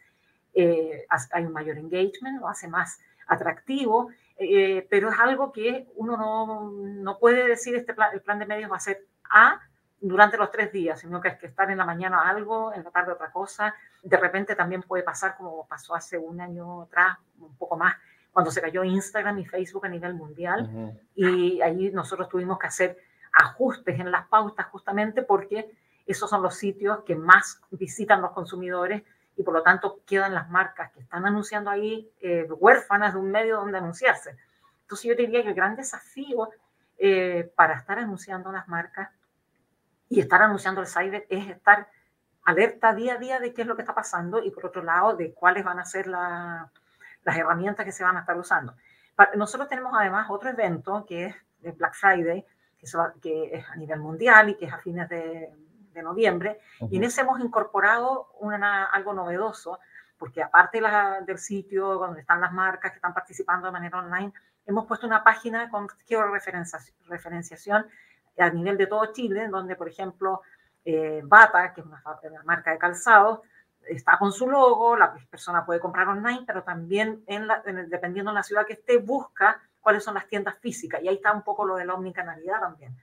eh, 0.60 1.06
hay 1.30 1.44
un 1.44 1.52
mayor 1.52 1.78
engagement, 1.78 2.40
lo 2.40 2.48
hace 2.48 2.66
más 2.66 3.00
atractivo, 3.28 4.10
eh, 4.36 4.86
pero 4.90 5.10
es 5.10 5.18
algo 5.20 5.52
que 5.52 5.86
uno 5.94 6.16
no, 6.16 6.70
no 6.70 7.18
puede 7.18 7.46
decir 7.46 7.76
este 7.76 7.94
plan, 7.94 8.10
el 8.12 8.22
plan 8.22 8.40
de 8.40 8.46
medios 8.46 8.70
va 8.70 8.76
a 8.76 8.80
ser 8.80 9.04
A 9.30 9.60
durante 10.00 10.36
los 10.36 10.50
tres 10.50 10.72
días, 10.72 11.00
sino 11.00 11.20
que 11.20 11.28
es 11.28 11.38
que 11.38 11.46
estar 11.46 11.70
en 11.70 11.78
la 11.78 11.84
mañana 11.84 12.28
algo, 12.28 12.72
en 12.72 12.82
la 12.82 12.90
tarde 12.90 13.12
otra 13.12 13.30
cosa. 13.30 13.74
De 14.02 14.16
repente 14.16 14.56
también 14.56 14.82
puede 14.82 15.04
pasar 15.04 15.36
como 15.36 15.66
pasó 15.68 15.94
hace 15.94 16.18
un 16.18 16.40
año 16.40 16.82
atrás, 16.82 17.18
un 17.38 17.56
poco 17.56 17.76
más, 17.76 17.94
cuando 18.32 18.50
se 18.50 18.60
cayó 18.60 18.82
Instagram 18.82 19.38
y 19.38 19.44
Facebook 19.44 19.86
a 19.86 19.88
nivel 19.88 20.14
mundial. 20.14 20.98
Y 21.14 21.60
ahí 21.60 21.90
nosotros 21.92 22.28
tuvimos 22.28 22.58
que 22.58 22.66
hacer 22.68 22.98
ajustes 23.32 24.00
en 24.00 24.10
las 24.10 24.26
pautas 24.26 24.66
justamente 24.66 25.22
porque 25.22 25.70
esos 26.06 26.30
son 26.30 26.42
los 26.42 26.54
sitios 26.54 27.04
que 27.04 27.14
más 27.14 27.60
visitan 27.70 28.22
los 28.22 28.32
consumidores 28.32 29.02
y 29.38 29.44
por 29.44 29.54
lo 29.54 29.62
tanto 29.62 30.00
quedan 30.04 30.34
las 30.34 30.50
marcas 30.50 30.90
que 30.90 31.00
están 31.00 31.24
anunciando 31.24 31.70
ahí 31.70 32.10
eh, 32.20 32.46
huérfanas 32.50 33.14
de 33.14 33.20
un 33.20 33.30
medio 33.30 33.56
donde 33.56 33.78
anunciarse. 33.78 34.36
Entonces 34.82 35.08
yo 35.08 35.14
diría 35.14 35.42
que 35.42 35.50
el 35.50 35.54
gran 35.54 35.76
desafío 35.76 36.50
eh, 36.98 37.50
para 37.54 37.74
estar 37.74 38.00
anunciando 38.00 38.50
las 38.50 38.66
marcas 38.66 39.10
y 40.08 40.18
estar 40.18 40.42
anunciando 40.42 40.80
el 40.80 40.88
cyber 40.88 41.24
es 41.30 41.48
estar 41.48 41.88
alerta 42.42 42.92
día 42.94 43.14
a 43.14 43.18
día 43.18 43.38
de 43.38 43.54
qué 43.54 43.62
es 43.62 43.68
lo 43.68 43.76
que 43.76 43.82
está 43.82 43.94
pasando 43.94 44.42
y 44.42 44.50
por 44.50 44.66
otro 44.66 44.82
lado 44.82 45.14
de 45.14 45.32
cuáles 45.32 45.64
van 45.64 45.78
a 45.78 45.84
ser 45.84 46.08
las 46.08 46.68
herramientas 47.24 47.84
que 47.84 47.92
se 47.92 48.02
van 48.02 48.16
a 48.16 48.20
estar 48.20 48.36
usando. 48.36 48.74
Nosotros 49.36 49.68
tenemos 49.68 49.92
además 49.96 50.26
otro 50.30 50.50
evento 50.50 51.04
que 51.06 51.26
es 51.26 51.36
el 51.62 51.72
Black 51.72 51.94
Friday, 51.94 52.44
que, 53.20 53.50
es 53.52 53.68
a 53.68 53.76
nivel 53.76 54.00
mundial 54.00 54.48
y 54.48 54.56
que 54.56 54.64
es 54.64 54.72
a 54.72 54.78
fines 54.78 55.08
de, 55.08 55.52
noviembre. 56.02 56.60
Y 56.90 56.96
en 56.96 57.04
ese 57.04 57.22
hemos 57.22 57.40
incorporado 57.40 58.32
una, 58.40 58.84
algo 58.84 59.12
novedoso, 59.12 59.78
porque 60.18 60.42
aparte 60.42 60.80
del 61.26 61.38
sitio 61.38 61.94
donde 61.94 62.20
están 62.20 62.40
las 62.40 62.52
marcas 62.52 62.90
que 62.90 62.96
están 62.96 63.14
participando 63.14 63.66
de 63.66 63.72
manera 63.72 63.98
online, 63.98 64.32
hemos 64.66 64.86
puesto 64.86 65.06
una 65.06 65.22
página 65.22 65.70
con 65.70 65.88
georreferenciación 66.06 67.86
a 68.38 68.50
nivel 68.50 68.76
de 68.76 68.86
todo 68.86 69.12
Chile, 69.12 69.48
donde, 69.48 69.76
por 69.76 69.88
ejemplo, 69.88 70.42
eh, 70.84 71.22
Bata, 71.24 71.72
que 71.74 71.80
es 71.80 71.86
una, 71.86 72.02
marca 72.44 72.70
de 72.70 72.78
calzado, 72.78 73.42
está 73.86 74.18
con 74.18 74.32
su 74.32 74.48
logo, 74.48 74.96
la 74.96 75.14
persona 75.30 75.64
puede 75.64 75.80
comprar 75.80 76.08
online, 76.08 76.44
pero 76.46 76.62
también 76.62 77.22
en 77.26 77.46
la, 77.46 77.62
dependiendo 77.62 78.30
de 78.30 78.36
la 78.36 78.42
ciudad 78.42 78.66
que 78.66 78.74
esté, 78.74 78.98
busca 78.98 79.60
cuáles 79.80 80.04
son 80.04 80.14
las 80.14 80.26
tiendas 80.26 80.58
físicas. 80.58 81.02
Y 81.02 81.08
ahí 81.08 81.16
está 81.16 81.32
un 81.32 81.42
poco 81.42 81.64
lo 81.64 81.76
de 81.76 81.84
la 81.84 81.94
omnicanalidad 81.94 82.60
también. 82.60 82.96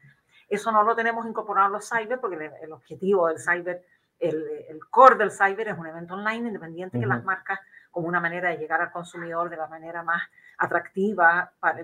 Eso 0.55 0.71
no 0.71 0.83
lo 0.83 0.95
tenemos 0.95 1.25
incorporado 1.25 1.67
en 1.67 1.73
los 1.73 1.89
cyber, 1.89 2.19
porque 2.19 2.51
el, 2.61 2.71
objetivo 2.71 3.27
del 3.27 3.39
cyber, 3.39 3.85
el, 4.19 4.45
el, 4.69 4.79
core 4.89 5.17
del 5.17 5.31
cyber 5.31 5.67
es 5.67 5.77
un 5.77 5.87
evento 5.87 6.13
online 6.15 6.47
independiente 6.47 6.99
que 6.99 7.05
las 7.05 7.23
marcas 7.23 7.59
como 7.91 8.07
una 8.07 8.19
manera 8.19 8.49
de 8.49 8.57
llegar 8.57 8.81
al 8.81 8.91
consumidor 8.91 9.49
de 9.49 9.57
la 9.57 9.67
manera 9.67 10.03
más 10.03 10.21
atractiva, 10.57 11.51
para, 11.59 11.83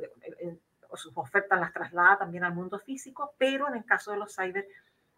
sus 0.93 1.11
ofertas 1.15 1.59
las 1.59 1.71
traslada 1.71 2.17
también 2.19 2.43
al 2.43 2.53
mundo 2.53 2.79
físico, 2.79 3.33
pero 3.37 3.67
en 3.67 3.75
el 3.75 3.85
caso 3.85 4.11
de 4.11 4.17
los 4.17 4.35
cyber, 4.35 4.67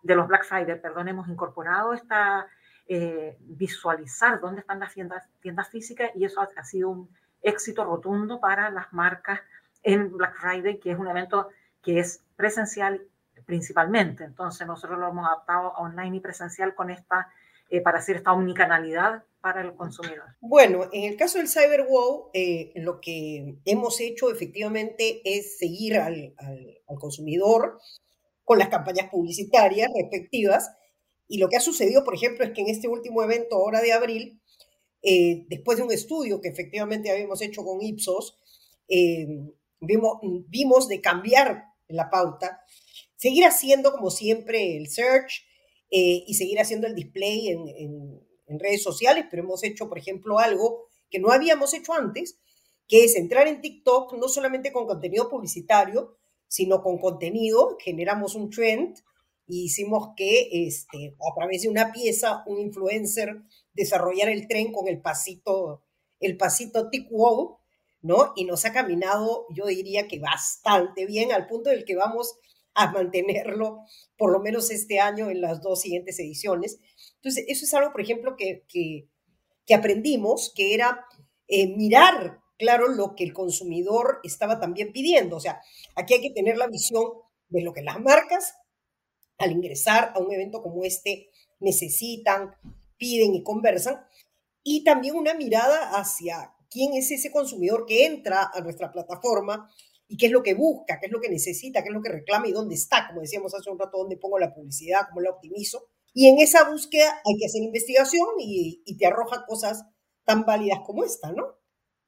de 0.01 0.15
los 0.15 0.27
Black 0.27 0.45
Friday, 0.45 0.79
perdón, 0.79 1.07
hemos 1.07 1.27
incorporado 1.27 1.93
esta 1.93 2.48
eh, 2.88 3.38
visualizar 3.39 4.39
dónde 4.39 4.62
están 4.62 4.79
las 4.79 4.93
tiendas, 4.93 5.27
tiendas 5.41 5.69
físicas 5.69 6.12
y 6.15 6.25
eso 6.25 6.41
ha, 6.41 6.63
sido 6.63 6.89
un 6.89 7.10
éxito 7.41 7.86
rotundo 7.86 8.39
para 8.39 8.69
las 8.69 8.91
marcas 8.91 9.39
en 9.84 10.15
Black 10.15 10.36
Friday, 10.36 10.80
que 10.80 10.91
es 10.91 10.99
un 10.99 11.08
evento 11.08 11.49
que 11.82 11.99
es 11.99 12.23
presencial 12.36 13.01
principalmente. 13.45 14.23
Entonces 14.23 14.65
nosotros 14.67 14.99
lo 14.99 15.10
hemos 15.10 15.25
adaptado 15.27 15.75
a 15.75 15.82
online 15.82 16.17
y 16.17 16.19
presencial 16.19 16.75
con 16.75 16.89
esta, 16.89 17.29
eh, 17.69 17.82
para 17.82 17.99
hacer 17.99 18.17
esta 18.17 18.34
omnicanalidad 18.34 19.23
para 19.43 19.60
el 19.60 19.75
consumidor? 19.75 20.23
Bueno, 20.39 20.88
en 20.93 21.03
el 21.03 21.17
caso 21.17 21.38
del 21.38 21.49
CyberWow, 21.49 22.29
eh, 22.34 22.71
lo 22.75 23.01
que 23.01 23.58
hemos 23.65 23.99
hecho 23.99 24.32
efectivamente 24.32 25.21
es 25.25 25.58
seguir 25.58 25.97
al, 25.97 26.34
consumidor 26.97 27.77
con 28.45 28.58
las 28.58 28.69
campañas 28.69 29.10
publicitarias 29.10 29.91
respectivas. 29.93 30.71
Y 31.27 31.39
lo 31.39 31.49
que 31.49 31.58
ha 31.58 31.60
sucedido, 31.60 32.06
por 32.06 32.15
ejemplo, 32.15 32.45
es 32.45 32.51
que 32.51 32.62
en 32.62 32.69
este 32.69 32.88
último 32.88 33.21
evento, 33.21 33.58
ahora 33.58 33.82
de 33.82 33.91
abril, 33.91 34.41
eh, 35.01 35.45
después 35.49 35.77
de 35.77 35.84
un 35.84 35.91
estudio 35.91 36.39
que 36.39 36.47
efectivamente 36.47 37.12
habíamos 37.12 37.41
hecho 37.41 37.65
con 37.65 37.82
Ipsos, 37.82 38.39
eh, 38.88 39.27
vimos, 39.82 40.19
vimos 40.47 40.88
de 40.88 41.01
cambiar 41.01 41.65
la 41.89 42.10
pauta, 42.10 42.62
seguir 43.23 43.45
haciendo 43.45 43.93
como 43.93 44.09
siempre 44.12 44.75
el 44.75 44.89
search 44.89 45.45
y 45.89 46.33
seguir 46.33 46.59
haciendo 46.59 46.88
el 46.88 46.95
display 46.95 47.47
en 47.49 48.59
redes 48.59 48.83
sociales, 48.83 49.27
pero 49.29 49.43
hemos 49.43 49.63
hecho, 49.63 49.88
por 49.88 49.97
ejemplo, 49.97 50.39
algo 50.39 50.88
que 51.09 51.19
no 51.19 51.31
habíamos 51.31 51.73
hecho 51.73 51.93
antes, 51.93 52.38
que 52.86 53.05
es 53.05 53.15
entrar 53.15 53.47
en 53.47 53.62
TikTok 53.62 54.13
no 54.17 54.27
solamente 54.27 54.73
con 54.73 54.86
contenido 54.86 55.29
publicitario, 55.29 56.17
sino 56.49 56.83
con 56.83 56.97
contenido, 56.97 57.77
generamos 57.79 58.36
un 58.36 58.49
trend 58.49 58.97
y 59.47 59.65
hicimos 59.65 60.09
que 60.17 60.67
este, 60.67 61.15
a 61.31 61.33
través 61.33 61.62
de 61.62 61.69
una 61.69 61.93
pieza 61.93 62.43
un 62.45 62.59
influencer 62.59 63.41
desarrollara 63.73 64.33
el 64.33 64.49
tren 64.49 64.73
con 64.73 64.89
el 64.89 65.01
pasito, 65.01 65.83
el 66.19 66.36
pasito 66.36 66.89
TikWow, 66.89 67.57
¿no? 68.01 68.33
Y 68.36 68.43
nos 68.43 68.65
ha 68.65 68.73
caminado, 68.73 69.45
yo 69.55 69.65
diría 69.65 70.09
que 70.09 70.19
bastante 70.19 71.05
bien, 71.05 71.31
al 71.31 71.47
punto 71.47 71.69
del 71.69 71.86
que 71.86 71.95
vamos 71.95 72.38
a 72.75 72.91
mantenerlo 72.91 73.86
por 74.17 74.31
lo 74.31 74.39
menos 74.39 74.71
este 74.71 74.99
año 74.99 75.29
en 75.29 75.41
las 75.41 75.62
dos 75.62 75.81
siguientes 75.81 76.19
ediciones. 76.19 76.79
Entonces, 77.15 77.45
eso 77.47 77.65
es 77.65 77.73
algo, 77.73 77.91
por 77.91 78.01
ejemplo, 78.01 78.36
que, 78.36 78.65
que, 78.67 79.75
aprendimos, 79.75 80.51
que 80.55 80.73
era 80.73 81.05
eh, 81.47 81.67
mirar, 81.75 82.39
claro, 82.57 82.88
lo 82.88 83.15
que 83.15 83.23
el 83.23 83.33
consumidor 83.33 84.19
estaba 84.23 84.59
también 84.59 84.91
pidiendo. 84.91 85.38
O 85.38 85.39
sea, 85.39 85.62
aquí 85.95 86.15
hay 86.15 86.21
que 86.21 86.31
tener 86.31 86.57
la 86.57 86.67
visión 86.67 87.05
de 87.49 87.62
lo 87.62 87.73
que 87.73 87.81
las 87.81 87.99
marcas, 87.99 88.55
al 89.38 89.51
ingresar 89.51 90.12
a 90.15 90.19
un 90.19 90.31
evento 90.31 90.62
como 90.62 90.83
este, 90.83 91.29
necesitan, 91.59 92.55
piden 92.97 93.36
y 93.36 93.43
conversan, 93.43 94.05
y 94.63 94.83
también 94.83 95.15
una 95.15 95.33
mirada 95.33 95.97
hacia 95.99 96.53
quién 96.69 96.93
es 96.93 97.12
ese 97.12 97.31
consumidor 97.31 97.86
que 97.86 98.05
entra 98.05 98.49
a 98.53 98.62
nuestra 98.62 98.91
plataforma 98.91 99.69
y 100.13 100.17
qué 100.17 100.28
es 100.28 100.32
lo 100.32 100.43
que 100.43 100.54
busca, 100.54 100.99
qué 100.99 101.08
es 101.08 101.12
lo 101.12 101.19
que 101.19 101.28
necesita, 101.28 101.82
qué 101.82 101.89
es 101.89 101.95
lo 101.95 102.04
que 102.04 102.12
reclama 102.12 102.47
y 102.47 102.52
dónde 102.52 102.76
está, 102.76 103.08
como 103.08 103.21
decíamos 103.21 103.56
hace 103.56 103.71
un 103.71 103.80
rato, 103.80 103.97
dónde 103.97 104.15
pongo 104.15 104.38
la 104.38 104.54
publicidad, 104.54 105.08
cómo 105.10 105.21
la 105.21 105.32
optimizo. 105.32 105.88
Y 106.13 106.28
en 106.28 106.38
esa 106.38 106.69
búsqueda 106.69 107.19
hay 107.26 107.36
que 107.36 107.47
hacer 107.47 107.63
investigación 107.63 108.28
y, 108.38 108.84
te 108.99 109.08
arroja 109.08 109.43
cosas 109.47 109.84
tan 110.23 110.45
válidas 110.45 110.82
como 110.86 111.04
esta, 111.04 111.32
¿no? 111.32 111.56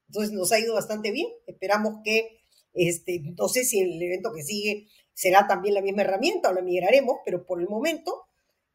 Entonces 0.07 0.33
nos 0.33 0.51
ha 0.51 0.59
ido 0.59 0.75
bastante 0.75 1.09
bien. 1.09 1.29
Esperamos 1.47 1.95
que, 2.03 2.41
este, 2.73 3.23
no 3.35 3.47
sé 3.47 3.63
si 3.63 3.81
el 3.81 3.99
evento 3.99 4.31
que 4.35 4.43
sigue 4.43 4.85
será 5.15 5.47
también 5.47 5.73
la 5.73 5.81
misma 5.81 6.03
herramienta 6.03 6.49
o 6.49 6.53
la 6.53 6.61
migraremos, 6.61 7.15
pero 7.25 7.43
por 7.43 7.59
el 7.59 7.67
momento 7.67 8.27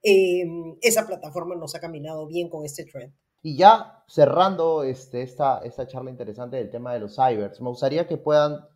eh, 0.02 0.44
esa 0.80 1.06
plataforma 1.06 1.54
nos 1.54 1.76
ha 1.76 1.80
caminado 1.80 2.26
bien 2.26 2.48
con 2.48 2.64
este 2.64 2.84
trend. 2.84 3.14
Y 3.42 3.56
ya 3.56 4.02
cerrando 4.08 4.82
este, 4.82 5.22
esta, 5.22 5.60
esta 5.62 5.86
charla 5.86 6.10
interesante 6.10 6.56
del 6.56 6.68
tema 6.68 6.92
de 6.94 6.98
los 6.98 7.14
cybers, 7.14 7.60
me 7.60 7.68
gustaría 7.68 8.08
que 8.08 8.16
puedan 8.16 8.68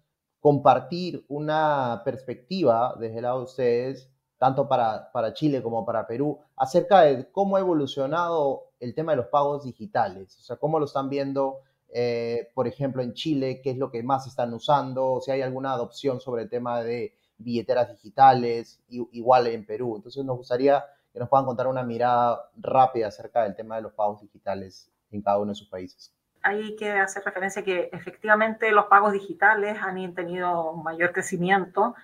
compartir 0.45 1.25
una 1.29 2.03
perspectiva 2.05 2.95
desde 3.01 3.17
el 3.17 3.23
lado 3.23 3.39
de 3.39 3.45
ustedes, 3.45 4.11
tanto 4.37 4.69
para, 4.69 5.11
para 5.11 5.33
Chile 5.33 5.63
como 5.63 5.87
para 5.87 6.07
Perú, 6.07 6.39
acerca 6.55 7.01
de 7.01 7.33
cómo 7.33 7.57
ha 7.57 7.61
evolucionado 7.61 8.65
el 8.79 8.95
tema 8.95 9.13
de 9.13 9.17
los 9.17 9.29
pagos 9.29 9.65
digitales, 9.65 10.37
o 10.39 10.43
sea, 10.43 10.57
cómo 10.57 10.79
lo 10.79 10.85
están 10.85 11.09
viendo, 11.09 11.61
eh, 11.89 12.51
por 12.55 12.69
ejemplo, 12.69 13.03
en 13.03 13.15
Chile, 13.15 13.63
qué 13.63 13.71
es 13.71 13.79
lo 13.79 13.91
que 13.91 14.03
más 14.03 14.27
están 14.27 14.53
usando, 14.53 15.19
si 15.23 15.31
hay 15.31 15.41
alguna 15.41 15.73
adopción 15.73 16.21
sobre 16.21 16.43
el 16.43 16.51
tema 16.51 16.83
de 16.83 17.15
billeteras 17.39 17.89
digitales, 17.89 18.83
igual 18.91 19.47
en 19.47 19.65
Perú. 19.65 19.97
Entonces 19.97 20.27
nos 20.27 20.37
gustaría 20.37 20.85
que 21.11 21.21
nos 21.21 21.31
puedan 21.31 21.47
contar 21.47 21.69
una 21.69 21.85
mirada 21.85 22.51
rápida 22.59 23.07
acerca 23.07 23.45
del 23.45 23.57
tema 23.57 23.77
de 23.77 23.83
los 23.83 23.95
pagos 23.95 24.21
digitales 24.21 24.91
en 25.11 25.23
cada 25.23 25.39
uno 25.39 25.53
de 25.53 25.57
sus 25.57 25.71
países 25.71 26.13
hay 26.45 26.77
que 26.77 26.93
hacer 26.93 27.25
referencia 27.25 27.65
que 27.65 27.89
efectivamente 27.91 28.71
los 28.71 28.85
pagos 28.85 29.15
digitales 29.15 29.79
han 29.81 30.15
tenido 30.15 30.73
un 30.73 30.85
mayor 30.85 31.11
crecimiento, 31.11 31.95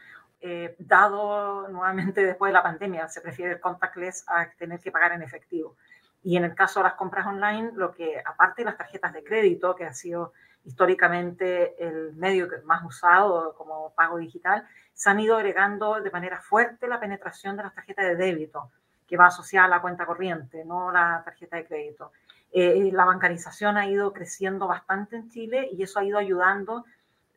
eh, 0.40 0.74
dado 0.78 1.68
nuevamente 1.68 2.24
después 2.24 2.48
de 2.48 2.54
la 2.54 2.62
pandemia, 2.62 3.06
se 3.08 3.20
prefiere 3.20 3.52
el 3.52 3.60
contactless 3.60 4.24
a 4.26 4.50
tener 4.52 4.80
que 4.80 4.90
pagar 4.90 5.12
en 5.12 5.22
efectivo. 5.22 5.76
Y 6.22 6.38
en 6.38 6.44
el 6.44 6.54
caso 6.54 6.80
de 6.80 6.84
las 6.84 6.94
compras 6.94 7.26
online, 7.26 7.72
lo 7.74 7.92
que 7.92 8.18
aparte 8.24 8.62
de 8.62 8.70
las 8.70 8.78
tarjetas 8.78 9.12
de 9.12 9.22
crédito, 9.22 9.76
que 9.76 9.84
ha 9.84 9.92
sido 9.92 10.32
históricamente 10.64 11.74
el 11.86 12.14
medio 12.14 12.48
más 12.64 12.82
usado 12.82 13.54
como 13.54 13.92
pago 13.94 14.16
digital, 14.16 14.66
se 14.94 15.10
han 15.10 15.20
ido 15.20 15.36
agregando 15.36 16.00
de 16.00 16.10
manera 16.10 16.40
fuerte 16.40 16.88
la 16.88 16.98
penetración 16.98 17.58
de 17.58 17.64
las 17.64 17.74
tarjetas 17.74 18.06
de 18.06 18.16
débito, 18.16 18.70
que 19.06 19.18
va 19.18 19.26
asociada 19.26 19.66
a 19.66 19.68
la 19.70 19.82
cuenta 19.82 20.06
corriente, 20.06 20.64
no 20.64 20.90
la 20.90 21.20
tarjeta 21.26 21.56
de 21.56 21.66
crédito. 21.66 22.12
Eh, 22.52 22.90
la 22.92 23.04
bancarización 23.04 23.76
ha 23.76 23.86
ido 23.86 24.12
creciendo 24.12 24.66
bastante 24.66 25.16
en 25.16 25.30
Chile 25.30 25.68
y 25.72 25.82
eso 25.82 26.00
ha 26.00 26.04
ido 26.04 26.18
ayudando 26.18 26.84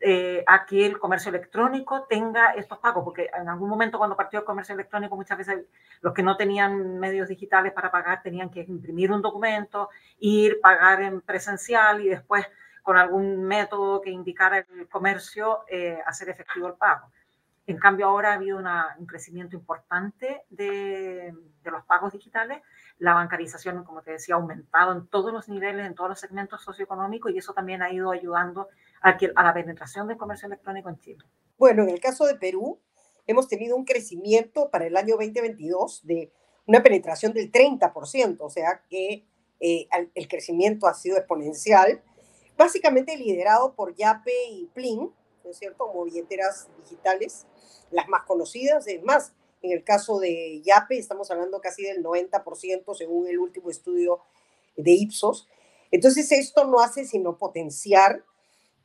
eh, 0.06 0.44
a 0.48 0.66
que 0.66 0.86
el 0.86 1.00
comercio 1.00 1.30
electrónico 1.30 2.04
tenga 2.10 2.56
estos 2.56 2.78
pagos, 2.80 3.06
porque 3.06 3.30
en 3.40 3.48
algún 3.48 3.70
momento 3.70 3.98
cuando 3.98 4.18
partió 4.18 4.40
el 4.40 4.46
comercio 4.46 4.76
electrónico 4.76 5.16
muchas 5.16 5.38
veces 5.38 5.66
los 6.02 6.14
que 6.14 6.24
no 6.24 6.36
tenían 6.36 7.00
medios 7.00 7.30
digitales 7.30 7.72
para 7.72 7.90
pagar 7.90 8.22
tenían 8.22 8.50
que 8.50 8.66
imprimir 8.68 9.14
un 9.14 9.22
documento, 9.22 9.90
ir, 10.20 10.60
pagar 10.60 11.02
en 11.02 11.22
presencial 11.22 12.02
y 12.02 12.10
después 12.10 12.46
con 12.82 12.98
algún 12.98 13.44
método 13.44 14.02
que 14.02 14.10
indicara 14.10 14.58
el 14.58 14.90
comercio 14.90 15.64
eh, 15.70 16.00
hacer 16.06 16.28
efectivo 16.28 16.68
el 16.68 16.74
pago. 16.74 17.10
En 17.66 17.78
cambio, 17.78 18.08
ahora 18.08 18.32
ha 18.32 18.34
habido 18.34 18.58
un 18.58 19.06
crecimiento 19.06 19.56
importante 19.56 20.44
de, 20.50 21.34
de, 21.64 21.72
los 21.72 21.86
pagos 21.86 22.12
digitales. 22.12 22.62
La 23.00 23.14
bancarización, 23.14 23.86
como 23.86 24.02
te 24.02 24.12
decía, 24.12 24.36
ha 24.36 24.38
aumentado 24.38 24.92
en 24.92 25.08
todos 25.08 25.32
los 25.32 25.48
niveles, 25.48 25.88
en 25.88 25.96
todos 25.96 26.10
los 26.10 26.20
segmentos 26.20 26.62
socioeconómicos 26.62 27.32
y 27.32 27.38
eso 27.38 27.54
también 27.54 27.82
ha 27.82 27.92
ido 27.92 28.12
ayudando 28.12 28.68
a, 29.02 29.18
que, 29.18 29.32
a 29.34 29.44
la 29.44 29.54
penetración 29.54 30.08
del 30.08 30.18
comercio 30.18 30.48
electrónico 30.48 30.90
en 30.90 31.00
Chile. 31.00 31.26
Bueno, 31.58 31.84
en 31.84 31.90
el 31.90 32.02
caso 32.02 32.26
de 32.26 32.36
Perú, 32.36 32.82
hemos 33.28 33.48
tenido 33.48 33.78
un 33.78 33.86
crecimiento 33.86 34.70
para 34.70 34.86
el 34.86 34.98
año 34.98 35.16
2022 35.16 36.06
de 36.06 36.34
una 36.66 36.84
penetración 36.84 37.32
del 37.32 37.50
30%, 37.50 38.38
o 38.42 38.50
sea 38.50 38.84
que 38.90 39.26
eh, 39.62 39.88
el 40.16 40.28
crecimiento 40.28 40.88
ha 40.88 40.94
sido 40.94 41.18
exponencial, 41.18 42.04
básicamente 42.58 43.16
liderado 43.16 43.74
por 43.74 43.96
Yape 43.96 44.34
y 44.50 44.66
Plin, 44.74 45.12
¿no 45.44 45.50
es 45.50 45.58
cierto? 45.58 45.88
Como 45.88 46.04
billeteras 46.06 46.70
digitales, 46.78 47.46
las 47.94 48.10
más 48.10 48.24
conocidas. 48.24 48.88
Es 48.88 49.04
más, 49.04 49.34
en 49.62 49.72
el 49.72 49.84
caso 49.84 50.20
de 50.20 50.62
Yape 50.62 50.98
estamos 50.98 51.32
hablando 51.32 51.62
casi 51.62 51.84
del 51.84 52.04
90% 52.04 52.96
según 52.96 53.28
el 53.28 53.40
último 53.40 53.70
estudio 53.70 54.20
de 54.76 54.92
Ipsos. 54.92 55.48
Entonces 55.92 56.32
esto 56.32 56.66
no 56.66 56.80
hace 56.80 57.06
sino 57.06 57.38
potenciar 57.38 58.24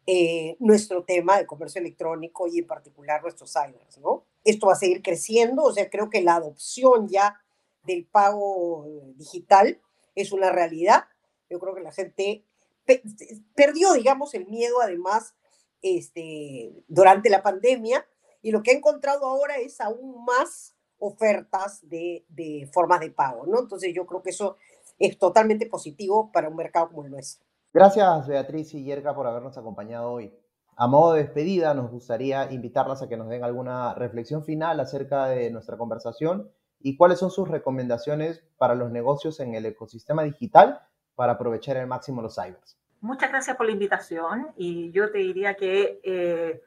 eh, 0.06 0.56
nuestro 0.58 1.04
tema 1.04 1.38
de 1.38 1.46
comercio 1.46 1.80
electrónico 1.80 2.46
y 2.46 2.60
en 2.60 2.66
particular 2.66 3.22
nuestros 3.22 3.52
cybers, 3.52 3.98
¿no? 3.98 4.24
Esto 4.44 4.66
va 4.66 4.72
a 4.72 4.76
seguir 4.76 5.02
creciendo, 5.02 5.64
o 5.64 5.72
sea, 5.72 5.90
creo 5.90 6.08
que 6.08 6.22
la 6.22 6.36
adopción 6.36 7.08
ya 7.08 7.42
del 7.84 8.06
pago 8.06 8.86
digital 9.16 9.80
es 10.14 10.32
una 10.32 10.50
realidad. 10.50 11.04
Yo 11.50 11.58
creo 11.58 11.74
que 11.74 11.82
la 11.82 11.92
gente 11.92 12.44
perdió, 13.54 13.92
digamos, 13.92 14.32
el 14.34 14.46
miedo 14.46 14.80
además 14.80 15.34
este, 15.82 16.72
durante 16.88 17.28
la 17.30 17.42
pandemia 17.42 18.06
y 18.42 18.50
lo 18.50 18.62
que 18.62 18.70
ha 18.70 18.74
encontrado 18.74 19.26
ahora 19.26 19.56
es 19.56 19.80
aún 19.80 20.24
más 20.24 20.74
ofertas 20.98 21.80
de, 21.88 22.24
de 22.28 22.68
formas 22.72 23.00
de 23.00 23.10
pago, 23.10 23.46
¿no? 23.46 23.60
Entonces 23.60 23.92
yo 23.94 24.06
creo 24.06 24.22
que 24.22 24.30
eso 24.30 24.56
es 24.98 25.18
totalmente 25.18 25.66
positivo 25.66 26.30
para 26.32 26.48
un 26.48 26.56
mercado 26.56 26.88
como 26.88 27.04
el 27.04 27.10
nuestro. 27.10 27.46
Gracias 27.72 28.26
Beatriz 28.26 28.74
y 28.74 28.82
Yerka 28.84 29.14
por 29.14 29.26
habernos 29.26 29.56
acompañado 29.58 30.10
hoy. 30.10 30.32
A 30.76 30.86
modo 30.86 31.14
de 31.14 31.24
despedida, 31.24 31.74
nos 31.74 31.90
gustaría 31.90 32.52
invitarlas 32.52 33.02
a 33.02 33.08
que 33.08 33.16
nos 33.16 33.28
den 33.28 33.42
alguna 33.42 33.94
reflexión 33.94 34.44
final 34.44 34.78
acerca 34.78 35.26
de 35.26 35.50
nuestra 35.50 35.76
conversación 35.76 36.50
y 36.80 36.96
cuáles 36.96 37.18
son 37.18 37.32
sus 37.32 37.48
recomendaciones 37.48 38.44
para 38.58 38.76
los 38.76 38.92
negocios 38.92 39.40
en 39.40 39.54
el 39.54 39.66
ecosistema 39.66 40.22
digital 40.22 40.80
para 41.16 41.32
aprovechar 41.32 41.76
al 41.76 41.88
máximo 41.88 42.22
los 42.22 42.36
cybers. 42.36 42.78
Muchas 43.00 43.30
gracias 43.30 43.56
por 43.56 43.66
la 43.66 43.72
invitación 43.72 44.48
y 44.56 44.92
yo 44.92 45.10
te 45.10 45.18
diría 45.18 45.54
que 45.54 46.00
eh, 46.04 46.62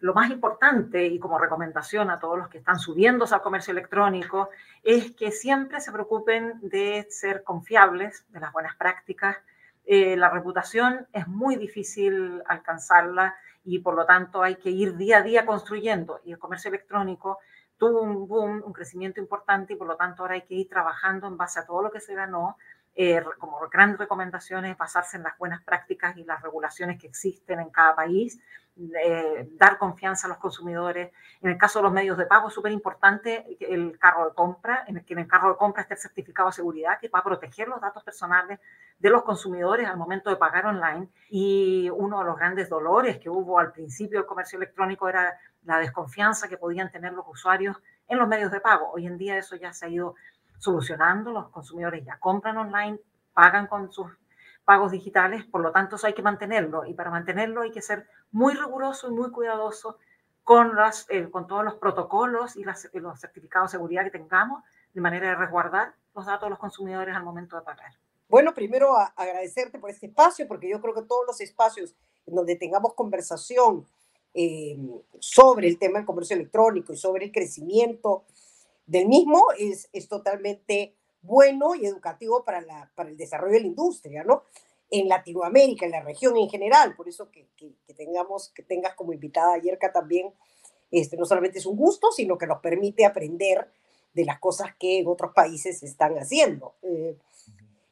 lo 0.00 0.14
más 0.14 0.30
importante 0.30 1.06
y 1.06 1.18
como 1.18 1.38
recomendación 1.38 2.10
a 2.10 2.18
todos 2.18 2.38
los 2.38 2.48
que 2.48 2.58
están 2.58 2.78
subiéndose 2.78 3.34
al 3.34 3.42
comercio 3.42 3.72
electrónico 3.72 4.50
es 4.82 5.12
que 5.12 5.30
siempre 5.30 5.80
se 5.80 5.92
preocupen 5.92 6.58
de 6.62 7.06
ser 7.10 7.42
confiables, 7.42 8.24
de 8.28 8.40
las 8.40 8.52
buenas 8.52 8.76
prácticas. 8.76 9.38
Eh, 9.84 10.16
la 10.16 10.30
reputación 10.30 11.06
es 11.12 11.26
muy 11.28 11.56
difícil 11.56 12.42
alcanzarla 12.46 13.36
y 13.64 13.78
por 13.78 13.94
lo 13.94 14.04
tanto 14.04 14.42
hay 14.42 14.56
que 14.56 14.70
ir 14.70 14.96
día 14.96 15.18
a 15.18 15.22
día 15.22 15.46
construyendo 15.46 16.20
y 16.24 16.32
el 16.32 16.38
comercio 16.38 16.68
electrónico 16.68 17.38
tuvo 17.78 18.00
un 18.00 18.26
boom, 18.26 18.62
un 18.64 18.72
crecimiento 18.72 19.20
importante 19.20 19.74
y 19.74 19.76
por 19.76 19.86
lo 19.86 19.96
tanto 19.96 20.22
ahora 20.22 20.34
hay 20.34 20.42
que 20.42 20.54
ir 20.54 20.68
trabajando 20.68 21.26
en 21.26 21.36
base 21.36 21.60
a 21.60 21.66
todo 21.66 21.82
lo 21.82 21.90
que 21.90 22.00
se 22.00 22.14
ganó 22.14 22.56
eh, 22.98 23.22
como 23.38 23.58
grandes 23.68 23.98
recomendaciones, 23.98 24.78
basarse 24.78 25.18
en 25.18 25.24
las 25.24 25.36
buenas 25.36 25.62
prácticas 25.62 26.16
y 26.16 26.24
las 26.24 26.40
regulaciones 26.40 26.98
que 26.98 27.06
existen 27.06 27.60
en 27.60 27.68
cada 27.68 27.94
país, 27.94 28.40
eh, 28.78 29.48
dar 29.52 29.78
confianza 29.78 30.26
a 30.26 30.28
los 30.28 30.38
consumidores. 30.38 31.12
En 31.40 31.50
el 31.50 31.58
caso 31.58 31.78
de 31.78 31.84
los 31.84 31.92
medios 31.92 32.18
de 32.18 32.26
pago, 32.26 32.48
es 32.48 32.54
súper 32.54 32.72
importante 32.72 33.56
el 33.60 33.98
carro 33.98 34.26
de 34.26 34.34
compra, 34.34 34.84
en 34.86 34.98
el 34.98 35.04
que 35.04 35.14
en 35.14 35.20
el 35.20 35.26
carro 35.26 35.50
de 35.50 35.56
compra 35.56 35.82
esté 35.82 35.94
el 35.94 36.00
certificado 36.00 36.48
de 36.48 36.54
seguridad 36.54 36.98
que 37.00 37.08
va 37.08 37.20
a 37.20 37.24
proteger 37.24 37.68
los 37.68 37.80
datos 37.80 38.04
personales 38.04 38.60
de 38.98 39.10
los 39.10 39.22
consumidores 39.22 39.88
al 39.88 39.96
momento 39.96 40.30
de 40.30 40.36
pagar 40.36 40.66
online. 40.66 41.08
Y 41.30 41.88
uno 41.90 42.18
de 42.18 42.26
los 42.26 42.36
grandes 42.36 42.68
dolores 42.68 43.18
que 43.18 43.30
hubo 43.30 43.58
al 43.58 43.72
principio 43.72 44.18
del 44.18 44.26
comercio 44.26 44.58
electrónico 44.58 45.08
era 45.08 45.38
la 45.64 45.78
desconfianza 45.78 46.48
que 46.48 46.58
podían 46.58 46.90
tener 46.90 47.12
los 47.12 47.26
usuarios 47.28 47.76
en 48.08 48.18
los 48.18 48.28
medios 48.28 48.50
de 48.52 48.60
pago. 48.60 48.90
Hoy 48.92 49.06
en 49.06 49.16
día 49.18 49.36
eso 49.36 49.56
ya 49.56 49.72
se 49.72 49.86
ha 49.86 49.88
ido 49.88 50.14
solucionando, 50.58 51.32
los 51.32 51.48
consumidores 51.48 52.04
ya 52.04 52.18
compran 52.18 52.56
online, 52.56 52.98
pagan 53.32 53.66
con 53.66 53.90
sus 53.92 54.10
pagos 54.66 54.90
digitales, 54.90 55.44
por 55.44 55.62
lo 55.62 55.70
tanto 55.70 55.96
eso 55.96 56.08
hay 56.08 56.12
que 56.12 56.22
mantenerlo 56.22 56.84
y 56.84 56.92
para 56.92 57.08
mantenerlo 57.08 57.62
hay 57.62 57.70
que 57.70 57.80
ser 57.80 58.06
muy 58.32 58.52
riguroso 58.52 59.08
y 59.08 59.12
muy 59.12 59.30
cuidadoso 59.30 59.96
con, 60.42 60.74
las, 60.74 61.06
eh, 61.08 61.30
con 61.30 61.46
todos 61.46 61.64
los 61.64 61.76
protocolos 61.76 62.56
y 62.56 62.64
los 62.64 63.20
certificados 63.20 63.70
de 63.70 63.78
seguridad 63.78 64.04
que 64.04 64.10
tengamos 64.10 64.62
de 64.92 65.00
manera 65.00 65.28
de 65.28 65.36
resguardar 65.36 65.94
los 66.14 66.26
datos 66.26 66.46
de 66.46 66.50
los 66.50 66.58
consumidores 66.58 67.14
al 67.14 67.22
momento 67.22 67.56
de 67.56 67.62
pagar. 67.62 67.92
Bueno, 68.28 68.52
primero 68.54 68.96
agradecerte 68.96 69.78
por 69.78 69.88
este 69.88 70.06
espacio, 70.06 70.48
porque 70.48 70.68
yo 70.68 70.80
creo 70.80 70.94
que 70.94 71.02
todos 71.02 71.24
los 71.26 71.40
espacios 71.40 71.94
en 72.26 72.34
donde 72.34 72.56
tengamos 72.56 72.94
conversación 72.94 73.86
eh, 74.34 74.76
sobre 75.20 75.68
el 75.68 75.78
tema 75.78 75.98
del 75.98 76.06
comercio 76.06 76.34
electrónico 76.34 76.92
y 76.92 76.96
sobre 76.96 77.26
el 77.26 77.32
crecimiento 77.32 78.24
del 78.84 79.06
mismo 79.06 79.46
es, 79.58 79.88
es 79.92 80.08
totalmente 80.08 80.96
bueno 81.26 81.74
y 81.74 81.86
educativo 81.86 82.44
para, 82.44 82.60
la, 82.60 82.90
para 82.94 83.10
el 83.10 83.16
desarrollo 83.16 83.54
de 83.54 83.60
la 83.60 83.66
industria, 83.66 84.24
¿no? 84.24 84.44
En 84.90 85.08
Latinoamérica, 85.08 85.84
en 85.84 85.92
la 85.92 86.02
región 86.02 86.36
en 86.36 86.48
general, 86.48 86.94
por 86.94 87.08
eso 87.08 87.30
que, 87.30 87.48
que, 87.56 87.94
tengamos, 87.94 88.50
que 88.50 88.62
tengas 88.62 88.94
como 88.94 89.12
invitada 89.12 89.54
a 89.54 89.58
Yerka 89.58 89.92
también, 89.92 90.32
este, 90.90 91.16
no 91.16 91.24
solamente 91.24 91.58
es 91.58 91.66
un 91.66 91.76
gusto, 91.76 92.12
sino 92.12 92.38
que 92.38 92.46
nos 92.46 92.60
permite 92.60 93.04
aprender 93.04 93.68
de 94.14 94.24
las 94.24 94.38
cosas 94.38 94.74
que 94.78 95.00
en 95.00 95.08
otros 95.08 95.32
países 95.34 95.82
están 95.82 96.16
haciendo. 96.16 96.74
Eh, 96.82 97.16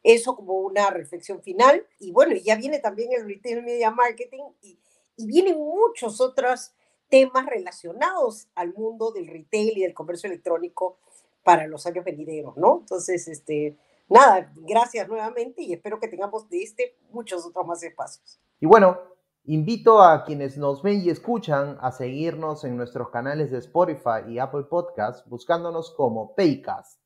eso 0.04 0.36
como 0.36 0.60
una 0.60 0.90
reflexión 0.90 1.42
final. 1.42 1.84
Y 1.98 2.12
bueno, 2.12 2.36
ya 2.36 2.56
viene 2.56 2.78
también 2.78 3.12
el 3.12 3.26
Retail 3.26 3.62
Media 3.62 3.90
Marketing 3.90 4.44
y, 4.62 4.78
y 5.16 5.26
vienen 5.26 5.58
muchos 5.58 6.20
otros 6.20 6.72
temas 7.08 7.46
relacionados 7.46 8.48
al 8.54 8.74
mundo 8.74 9.12
del 9.12 9.26
retail 9.26 9.78
y 9.78 9.82
del 9.82 9.94
comercio 9.94 10.28
electrónico 10.28 10.98
para 11.44 11.66
los 11.66 11.86
años 11.86 12.04
venideros, 12.04 12.56
¿no? 12.56 12.80
Entonces, 12.80 13.28
este, 13.28 13.78
nada, 14.08 14.52
gracias 14.56 15.06
nuevamente 15.08 15.62
y 15.62 15.72
espero 15.72 16.00
que 16.00 16.08
tengamos 16.08 16.48
de 16.48 16.62
este 16.62 16.96
muchos 17.10 17.46
otros 17.46 17.66
más 17.66 17.82
espacios. 17.82 18.40
Y 18.58 18.66
bueno, 18.66 18.98
invito 19.44 20.02
a 20.02 20.24
quienes 20.24 20.56
nos 20.56 20.82
ven 20.82 21.02
y 21.02 21.10
escuchan 21.10 21.78
a 21.80 21.92
seguirnos 21.92 22.64
en 22.64 22.76
nuestros 22.76 23.10
canales 23.10 23.50
de 23.50 23.58
Spotify 23.58 24.28
y 24.28 24.38
Apple 24.38 24.64
Podcasts 24.64 25.28
buscándonos 25.28 25.92
como 25.92 26.34
Paycast. 26.34 27.00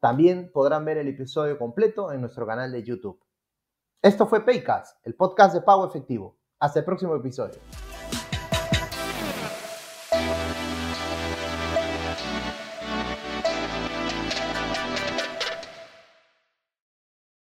También 0.00 0.52
podrán 0.52 0.84
ver 0.84 0.98
el 0.98 1.08
episodio 1.08 1.58
completo 1.58 2.12
en 2.12 2.20
nuestro 2.20 2.46
canal 2.46 2.70
de 2.70 2.84
YouTube. 2.84 3.18
Esto 4.00 4.28
fue 4.28 4.44
Paycast, 4.44 5.04
el 5.04 5.16
podcast 5.16 5.54
de 5.54 5.62
pago 5.62 5.88
efectivo. 5.88 6.36
Hasta 6.60 6.80
el 6.80 6.84
próximo 6.84 7.16
episodio. 7.16 7.58